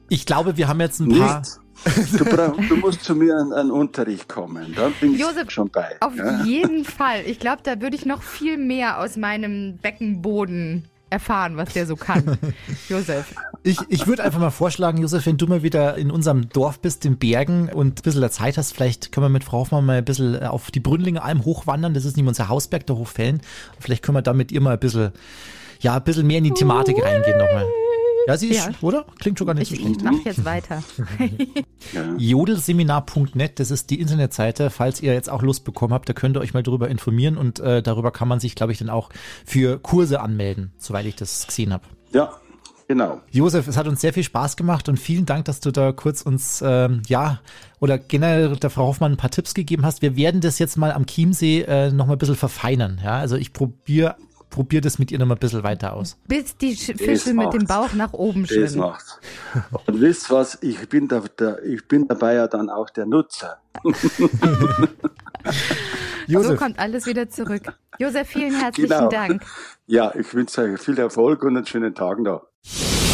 Ich 0.10 0.26
glaube, 0.26 0.58
wir 0.58 0.68
haben 0.68 0.80
jetzt 0.80 1.00
ein 1.00 1.10
paar. 1.10 1.42
Du, 2.18 2.26
brauch, 2.26 2.56
du 2.70 2.78
musst 2.78 3.04
zu 3.04 3.16
mir 3.16 3.36
an, 3.36 3.52
an 3.54 3.72
Unterricht 3.72 4.30
kommen, 4.30 4.74
dann 4.76 4.94
bin 5.00 5.14
ich 5.14 5.20
Josef, 5.20 5.52
schon 5.52 5.70
bei. 5.70 5.96
auf 6.00 6.16
ja? 6.16 6.44
jeden 6.44 6.86
Fall. 6.86 7.22
Ich 7.26 7.40
glaube, 7.40 7.62
da 7.64 7.82
würde 7.82 7.96
ich 7.96 8.06
noch 8.06 8.22
viel 8.22 8.58
mehr 8.58 9.00
aus 9.00 9.18
meinem 9.18 9.78
Beckenboden 9.78 10.88
erfahren, 11.14 11.56
was 11.58 11.74
der 11.74 11.86
so 11.86 11.96
kann. 11.96 12.38
Josef. 12.90 13.36
Ich, 13.62 13.78
ich 13.88 14.08
würde 14.08 14.24
einfach 14.24 14.40
mal 14.40 14.50
vorschlagen, 14.50 14.98
Josef, 14.98 15.26
wenn 15.26 15.38
du 15.38 15.48
mal 15.48 15.64
wieder 15.64 15.96
in 15.96 16.12
unserem 16.12 16.50
Dorf 16.50 16.80
bist, 16.80 17.06
in 17.06 17.18
Bergen 17.18 17.70
und 17.70 18.00
ein 18.00 18.04
bisschen 18.04 18.22
der 18.22 18.32
Zeit 18.32 18.58
hast, 18.58 18.74
vielleicht 18.74 19.12
können 19.12 19.26
wir 19.26 19.30
mit 19.30 19.44
Frau 19.44 19.60
Hoffmann 19.60 19.86
mal 19.86 20.00
ein 20.00 20.06
bisschen 20.06 20.44
auf 20.44 20.72
die 20.72 20.80
Brünnlinger 20.80 21.24
Alm 21.24 21.46
hochwandern. 21.46 21.94
Das 21.94 22.04
ist 22.04 22.18
nicht 22.18 22.28
unser 22.28 22.50
Hausberg, 22.50 22.86
der 22.88 22.98
Hochfällen. 22.98 23.42
Vielleicht 23.80 24.04
können 24.04 24.18
wir 24.18 24.22
da 24.22 24.34
mit 24.34 24.52
ihr 24.52 24.60
mal 24.60 24.74
ein 24.74 24.80
bisschen, 24.80 25.12
ja, 25.80 25.96
ein 25.96 26.04
bisschen 26.04 26.28
mehr 26.28 26.40
in 26.40 26.46
die 26.46 26.52
Thematik 26.52 27.02
reingehen 27.02 27.38
nochmal. 27.38 27.66
Ja, 28.28 28.38
sie 28.38 28.50
ist, 28.50 28.66
Ja. 28.66 28.72
oder? 28.82 29.06
Klingt 29.20 29.38
schon 29.38 29.48
gar 29.48 29.54
nicht 29.54 29.72
Ich, 29.72 29.80
so 29.80 29.86
schlecht. 29.86 29.98
ich 30.02 30.04
mache 30.04 30.22
jetzt 30.26 30.46
weiter. 30.46 30.84
Ja. 31.94 32.14
Jodelseminar.net, 32.18 33.60
das 33.60 33.70
ist 33.70 33.90
die 33.90 34.00
Internetseite. 34.00 34.70
Falls 34.70 35.02
ihr 35.02 35.14
jetzt 35.14 35.30
auch 35.30 35.42
Lust 35.42 35.66
bekommen 35.66 35.94
habt, 35.94 36.08
da 36.08 36.14
könnt 36.14 36.38
ihr 36.38 36.42
euch 36.42 36.54
mal 36.54 36.64
drüber 36.64 36.88
informieren 36.88 37.38
und 37.38 37.60
äh, 37.60 37.84
darüber 37.84 38.12
kann 38.12 38.28
man 38.30 38.40
sich, 38.40 38.56
glaube 38.56 38.72
ich, 38.72 38.78
dann 38.78 38.90
auch 38.90 39.10
für 39.46 39.80
Kurse 39.80 40.22
anmelden, 40.22 40.72
soweit 40.78 41.06
ich 41.06 41.16
das 41.16 41.46
gesehen 41.46 41.74
habe. 41.74 41.84
ja, 42.14 42.32
genau. 42.88 43.22
Josef, 43.32 43.68
es 43.68 43.76
hat 43.76 43.88
uns 43.88 44.00
sehr 44.02 44.14
viel 44.14 44.24
Spaß 44.24 44.56
gemacht 44.56 44.88
und 44.88 44.98
vielen 44.98 45.26
Dank, 45.26 45.46
dass 45.46 45.60
du 45.60 45.72
da 45.72 45.92
kurz 45.92 46.22
uns, 46.22 46.64
ähm, 46.66 47.02
ja, 47.08 47.42
oder 47.82 47.98
generell 47.98 48.56
der 48.56 48.70
Frau 48.70 48.88
Hoffmann 48.88 49.12
ein 49.14 49.18
paar 49.18 49.32
Tipps 49.32 49.54
gegeben 49.54 49.86
hast. 49.86 50.02
Wir 50.02 50.16
werden 50.16 50.40
das 50.42 50.58
jetzt 50.60 50.78
mal 50.78 50.94
am 50.94 51.06
Chiemsee 51.06 51.62
äh, 51.64 51.92
noch 51.92 52.06
mal 52.08 52.14
ein 52.14 52.20
bisschen 52.20 52.36
verfeinern. 52.38 53.02
Ja, 53.04 53.18
also 53.18 53.36
ich 53.36 53.52
probiere 53.52 54.16
probier 54.54 54.80
das 54.82 55.00
mit 55.00 55.12
ihr 55.12 55.20
noch 55.20 55.26
mal 55.26 55.36
ein 55.36 55.40
bisschen 55.40 55.64
weiter 55.64 55.94
aus. 55.94 56.16
Bis 56.28 56.56
die 56.56 56.76
Sch 56.76 56.94
Fische 56.98 57.34
mit 57.34 57.52
dem 57.54 57.66
Bauch 57.66 57.92
nach 57.94 58.14
oben 58.14 58.44
Das 58.44 58.52
schwimmen. 58.52 58.78
macht's. 58.80 59.20
Und 59.86 60.00
wisst 60.00 60.30
was, 60.32 60.58
ich 60.62 60.88
bin, 60.88 61.08
da, 61.08 61.22
der, 61.40 61.62
ich 61.64 61.86
bin 61.88 62.08
dabei 62.08 62.36
ja 62.36 62.48
dann 62.48 62.70
auch 62.70 62.90
der 62.90 63.06
Nutzer. 63.06 63.58
So 66.28 66.56
kommt 66.56 66.80
alles 66.80 67.06
wieder 67.06 67.30
zurück. 67.30 67.74
Josef, 68.00 68.30
vielen 68.30 68.58
herzlichen 68.58 68.90
Genau. 68.90 69.10
Dank. 69.10 69.44
Ja, 69.88 70.14
ich 70.16 70.34
wünsche 70.34 70.62
euch 70.62 70.80
viel 70.80 70.98
Erfolg 70.98 71.44
und 71.44 71.58
einen 71.58 71.66
schönen 71.66 71.94
Tag 71.94 72.20
noch. 72.20 72.44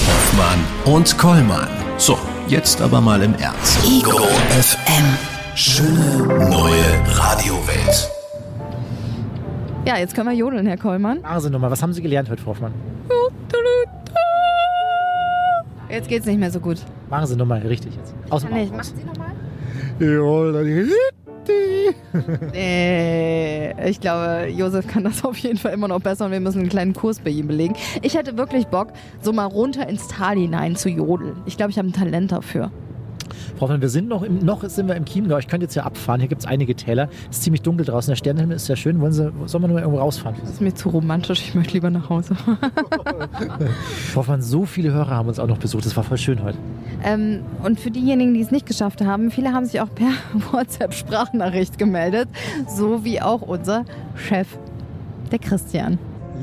Hoffmann 0.06 0.60
und 0.94 1.18
Kollmann. 1.18 1.68
So, 1.98 2.20
jetzt 2.48 2.80
aber 2.82 3.02
mal 3.02 3.22
im 3.24 3.34
Ernst. 3.36 3.84
Ego 3.84 4.20
FM. 4.20 5.18
Schöne 5.56 6.18
neue 6.52 7.18
Radiowelt. 7.18 8.10
Ja, 9.90 9.98
jetzt 9.98 10.14
können 10.14 10.30
wir 10.30 10.36
jodeln, 10.36 10.68
Herr 10.68 10.78
Kollmann. 10.78 11.20
machen 11.22 11.40
Sie 11.42 11.50
noch 11.50 11.60
mal, 11.60 11.72
was 11.72 11.82
haben 11.82 11.94
Sie 11.94 12.04
gelernt 12.04 12.30
heute, 12.30 12.44
Frau 12.44 12.52
Hoffmann? 12.52 12.72
Jetzt 15.90 16.08
geht's 16.08 16.28
nicht 16.28 16.38
mehr 16.40 16.52
so 16.52 16.60
gut. 16.60 16.78
Machen 17.10 17.26
Sie 17.26 17.36
noch 17.36 17.48
mal 17.48 17.58
richtig 17.58 17.96
jetzt. 17.96 18.14
Aus 18.30 18.44
dem 18.44 18.54
Nee, 18.54 18.66
Bauch 18.66 18.72
mach 18.74 18.78
raus. 18.82 18.94
sie 18.96 19.04
nochmal. 19.04 19.32
Äh, 22.54 23.90
ich 23.90 24.00
glaube, 24.00 24.50
Josef 24.56 24.86
kann 24.86 25.06
das 25.06 25.26
auf 25.26 25.38
jeden 25.40 25.58
Fall 25.58 25.74
immer 25.74 25.88
noch 25.88 26.02
besser 26.02 26.26
und 26.28 26.32
wir 26.34 26.40
müssen 26.40 26.60
einen 26.60 26.70
kleinen 26.70 26.94
Kurs 26.94 27.20
bei 27.20 27.32
ihm 27.32 27.48
belegen. 27.48 27.74
Ich 28.04 28.16
hätte 28.16 28.38
wirklich 28.38 28.68
Bock, 28.68 28.90
so 29.24 29.34
mal 29.34 29.46
runter 29.46 29.90
ins 29.90 30.08
Tal 30.08 30.36
hinein 30.36 30.76
zu 30.76 30.90
jodeln. 30.90 31.38
Ich 31.48 31.58
glaube, 31.58 31.72
ich 31.72 31.80
habe 31.80 31.88
ein 31.88 31.94
Talent 31.94 32.32
dafür. 32.32 32.70
Frau 33.56 33.62
Hoffmann, 33.62 33.82
wir 33.82 33.90
sind 33.90 34.08
noch, 34.08 34.24
im, 34.24 34.40
noch 34.40 34.64
sind 34.70 34.88
wir 34.88 34.96
im 34.96 35.06
Chiemgau. 35.06 35.38
Ich 35.38 35.48
könnte 35.48 35.66
jetzt 35.66 35.74
hier 35.74 35.86
abfahren. 35.86 36.20
Hier 36.20 36.30
gibt 36.30 36.42
es 36.42 36.48
einige 36.48 36.76
Täler. 36.76 37.10
Es 37.30 37.38
ist 37.38 37.44
ziemlich 37.44 37.62
dunkel 37.62 37.86
draußen. 37.86 38.12
Der 38.12 38.16
Sternenhimmel 38.16 38.56
ist 38.56 38.66
sehr 38.66 38.76
schön. 38.76 39.00
Wollen 39.02 39.12
Sie, 39.12 39.32
sollen 39.46 39.64
wir 39.64 39.68
nur 39.68 39.76
mal 39.76 39.82
irgendwo 39.82 40.00
rausfahren? 40.00 40.36
Das 40.42 40.52
ist 40.52 40.62
mir 40.62 40.74
zu 40.74 40.90
romantisch. 40.90 41.42
Ich 41.42 41.56
möchte 41.56 41.74
lieber 41.74 41.90
nach 41.90 42.10
Hause. 42.10 42.36
Frau 44.12 44.22
Hoffmann, 44.22 44.42
so 44.42 44.66
viele 44.66 44.92
Hörer 44.92 45.12
haben 45.12 45.28
uns 45.28 45.40
auch 45.40 45.48
noch 45.48 45.58
besucht. 45.58 45.86
Das 45.86 45.96
war 45.96 46.04
voll 46.04 46.18
schön 46.18 46.44
heute. 46.44 46.58
ähm, 47.04 47.42
und 47.64 47.80
für 47.80 47.92
diejenigen, 47.92 48.34
die 48.34 48.42
es 48.42 48.52
nicht 48.52 48.66
geschafft 48.66 49.02
haben, 49.02 49.32
viele 49.32 49.52
haben 49.54 49.66
sich 49.66 49.82
auch 49.82 49.90
per 49.94 50.12
WhatsApp-Sprachnachricht 50.52 51.78
gemeldet. 51.78 52.30
So 52.68 53.04
wie 53.04 53.22
auch 53.22 53.42
unser 53.42 53.86
Chef, 54.16 54.48
der 55.32 55.40
Christian. 55.40 55.98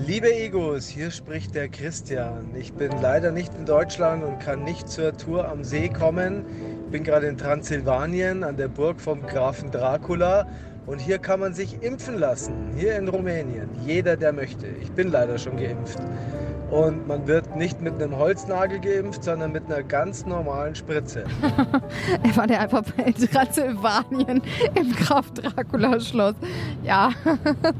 Liebe 0.06 0.30
Egos, 0.30 0.86
hier 0.88 1.10
spricht 1.10 1.54
der 1.54 1.68
Christian. 1.68 2.50
Ich 2.54 2.74
bin 2.74 2.90
leider 3.00 3.32
nicht 3.32 3.54
in 3.58 3.64
Deutschland 3.64 4.22
und 4.22 4.40
kann 4.40 4.62
nicht 4.62 4.90
zur 4.90 5.16
Tour 5.16 5.48
am 5.48 5.64
See 5.64 5.88
kommen. 5.88 6.44
Ich 6.87 6.92
bin 6.92 7.03
gerade 7.03 7.27
in 7.27 7.37
Transsilvanien 7.37 8.44
an 8.44 8.57
der 8.57 8.68
Burg 8.68 9.01
vom 9.01 9.20
Grafen 9.20 9.72
Dracula 9.72 10.46
und 10.87 11.01
hier 11.01 11.18
kann 11.18 11.40
man 11.40 11.53
sich 11.53 11.83
impfen 11.83 12.16
lassen, 12.16 12.55
hier 12.77 12.96
in 12.96 13.09
Rumänien. 13.09 13.68
Jeder, 13.85 14.16
der 14.16 14.33
möchte. 14.33 14.68
Ich 14.81 14.92
bin 14.92 15.11
leider 15.11 15.37
schon 15.37 15.57
geimpft. 15.57 15.99
Und 16.70 17.07
man 17.07 17.26
wird 17.26 17.57
nicht 17.57 17.81
mit 17.81 17.94
einem 17.94 18.16
Holznagel 18.16 18.81
geimpft, 18.81 19.24
sondern 19.24 19.52
mit 19.52 19.66
einer 19.66 19.83
ganz 19.83 20.26
normalen 20.26 20.74
Spritze. 20.74 21.24
er 22.22 22.37
war 22.37 22.46
der 22.46 22.61
einfach 22.61 22.83
bei 22.96 23.12
Transsilvanien 23.33 24.42
im 24.74 24.92
Graf 24.92 25.31
Dracula 25.33 26.00
Schloss. 26.00 26.35
Ja. 26.83 27.11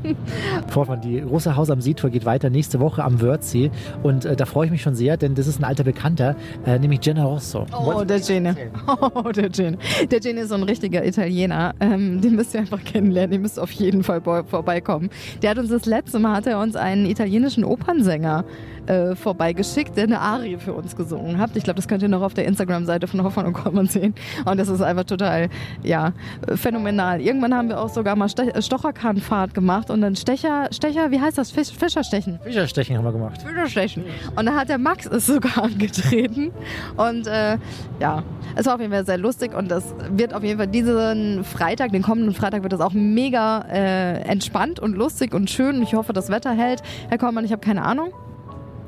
Vorfahren, 0.69 1.01
die 1.01 1.21
große 1.21 1.57
Haus 1.57 1.71
am 1.71 1.81
See-Tour 1.81 2.11
geht 2.11 2.25
weiter 2.25 2.51
nächste 2.51 2.81
Woche 2.81 3.03
am 3.03 3.21
Wörthsee 3.21 3.71
und 4.03 4.25
äh, 4.25 4.37
da 4.37 4.47
freue 4.47 4.67
ich 4.67 4.73
mich 4.73 4.83
schon 4.83 4.95
sehr, 4.95 5.17
denn 5.17 5.35
das 5.35 5.47
ist 5.47 5.59
ein 5.61 5.65
alter 5.65 5.85
Bekannter, 5.85 6.37
äh, 6.65 6.79
nämlich 6.79 7.05
Jenna 7.05 7.25
Rosso. 7.25 7.67
Oh, 7.77 8.05
der 8.05 8.21
Gene. 8.21 8.57
Oh, 8.87 9.31
der 9.33 9.49
Gene. 9.49 9.79
Der 10.11 10.21
Gene 10.21 10.43
ist 10.43 10.51
so 10.51 10.55
ein 10.55 10.63
richtiger 10.63 11.05
Italiener. 11.05 11.75
Ähm, 11.81 12.21
den 12.21 12.37
müsst 12.37 12.55
ihr 12.55 12.61
einfach 12.61 12.83
kennenlernen. 12.85 13.33
Den 13.33 13.43
müsst 13.43 13.59
ihr 13.59 13.63
auf 13.63 13.71
jeden 13.73 14.03
Fall 14.03 14.21
vorbeikommen. 14.23 15.11
Der 15.43 15.51
hat 15.51 15.59
uns 15.59 15.71
das 15.71 15.87
letzte 15.87 16.19
Mal, 16.19 16.37
hat 16.37 16.47
er 16.47 16.61
uns 16.61 16.77
einen 16.77 17.07
italienischen 17.07 17.65
Opernsänger 17.65 18.45
äh, 18.87 19.15
vorbeigeschickt, 19.15 19.97
der 19.97 20.05
eine 20.05 20.21
Arie 20.21 20.57
für 20.59 20.73
uns 20.73 20.97
gesungen 20.97 21.39
hat. 21.39 21.51
Ich 21.55 21.65
glaube, 21.65 21.77
das 21.77 21.89
könnt 21.89 22.03
ihr 22.03 22.09
noch 22.09 22.23
auf 22.23 22.35
der 22.35 22.45
Instagram-Seite 22.47 23.07
von 23.07 23.23
Hoffmann 23.23 23.47
und 23.47 23.53
Kollmann 23.53 23.87
sehen. 23.87 24.15
Und 24.45 24.59
das 24.59 24.69
ist 24.69 24.81
einfach 24.81 25.05
total, 25.05 25.49
ja, 25.83 26.13
phänomenal. 26.55 27.21
Irgendwann 27.21 27.55
haben 27.55 27.69
wir 27.69 27.81
auch 27.81 27.89
sogar 27.89 28.17
mal 28.17 28.29
Ste 28.29 28.53
Stocherkahnfahrt 28.61 29.55
gemacht 29.55 29.91
und 29.91 30.01
dann 30.01 30.17
Stecher, 30.17 30.69
Stecher, 30.73 31.11
wie 31.11 31.21
heißt 31.21 31.39
das? 31.39 31.51
Fisch, 31.51 31.71
Fischerstechen. 31.71 32.39
Fischerstechen 32.43 32.97
haben 32.97 33.05
wir 33.05 33.13
gemacht. 33.13 33.43
Fischerstechen. 33.43 34.05
Und 34.37 34.47
da 34.47 34.55
hat 34.55 34.69
der 34.69 34.79
Max 34.79 35.07
es 35.07 35.27
sogar 35.27 35.59
angetreten. 35.65 36.53
Und 36.97 37.27
äh, 37.27 37.59
ja, 38.01 38.23
es 38.55 38.67
war 38.67 38.75
auf 38.75 38.81
jeden 38.81 38.93
Fall 38.93 39.07
sehr 39.07 39.19
lustig 39.19 39.55
und 39.55 39.71
das 39.71 39.95
wird 40.11 40.35
auf 40.35 40.43
jeden 40.43 40.59
Fall 40.59 40.69
diesen 40.69 41.45
Freitag, 41.45 41.93
den 41.93 42.03
kommenden 42.03 42.35
Freitag, 42.35 42.63
wird 42.63 42.73
das 42.73 42.81
auch 42.81 42.93
mega 42.93 43.65
äh, 43.71 44.21
entspannt 44.23 44.81
und 44.81 44.97
lustig 44.97 45.35
und 45.35 45.51
schön. 45.51 45.83
Ich 45.83 45.95
hoffe, 45.95 46.13
das 46.13 46.31
Wetter 46.31 46.53
hält. 46.53 46.83
Herr 47.09 47.19
Kollmann, 47.19 47.45
ich 47.45 47.53
habe 47.53 47.61
keine 47.61 47.83
Ahnung. 47.83 48.13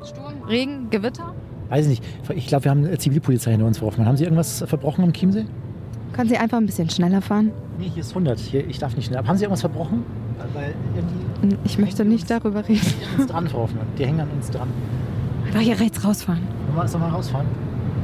Sturm, 0.03 0.43
Regen, 0.47 0.89
Gewitter? 0.89 1.33
Weiß 1.69 1.85
ich 1.87 1.99
nicht. 1.99 2.03
Ich 2.35 2.47
glaube, 2.47 2.65
wir 2.65 2.71
haben 2.71 2.85
eine 2.85 2.97
Zivilpolizei 2.97 3.51
hinter 3.51 3.67
uns 3.67 3.77
verworfen. 3.77 4.05
Haben 4.05 4.17
Sie 4.17 4.23
irgendwas 4.23 4.63
verbrochen 4.65 5.03
am 5.03 5.13
Chiemsee? 5.13 5.45
Können 6.13 6.29
Sie 6.29 6.37
einfach 6.37 6.57
ein 6.57 6.65
bisschen 6.65 6.89
schneller 6.89 7.21
fahren? 7.21 7.51
Nee, 7.77 7.89
hier 7.93 8.01
ist 8.01 8.09
100. 8.09 8.39
Hier, 8.39 8.67
ich 8.67 8.79
darf 8.79 8.95
nicht 8.95 9.05
schneller. 9.05 9.25
Haben 9.27 9.37
Sie 9.37 9.43
irgendwas 9.43 9.61
verbrochen? 9.61 10.03
Weil 10.53 10.73
irgendwie 10.95 11.57
ich 11.63 11.77
möchte 11.77 12.05
nicht 12.05 12.29
darüber 12.29 12.67
reden. 12.67 12.81
Die 12.81 13.21
uns 13.21 13.31
dran, 13.31 13.47
Frau 13.47 13.59
Hoffmann. 13.59 13.85
Die 13.97 14.05
hängen 14.05 14.19
an 14.19 14.29
uns 14.31 14.49
dran. 14.49 14.67
Einfach 15.45 15.61
hier 15.61 15.79
rechts 15.79 16.03
rausfahren. 16.03 16.41
Soll 16.85 16.99
mal 16.99 17.09
rausfahren? 17.09 17.47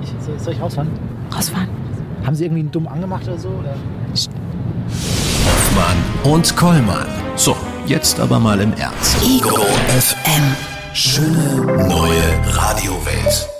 Ich, 0.01 0.13
soll 0.41 0.53
ich 0.53 0.61
rausfahren? 0.61 0.89
Rausfahren. 1.33 1.69
Haben 2.25 2.35
Sie 2.35 2.45
irgendwie 2.45 2.61
einen 2.61 2.71
dumm 2.71 2.87
angemacht 2.87 3.27
oder 3.27 3.37
so? 3.37 3.49
Oder? 3.49 3.75
Hoffmann 5.45 6.33
und 6.33 6.55
Kollmann. 6.55 7.07
So, 7.35 7.55
jetzt 7.85 8.19
aber 8.19 8.39
mal 8.39 8.59
im 8.59 8.73
Ernst. 8.73 9.17
Ego 9.23 9.55
FM. 9.89 10.74
Schöne 10.97 11.55
neue 11.89 12.55
Radiowelt. 12.55 13.54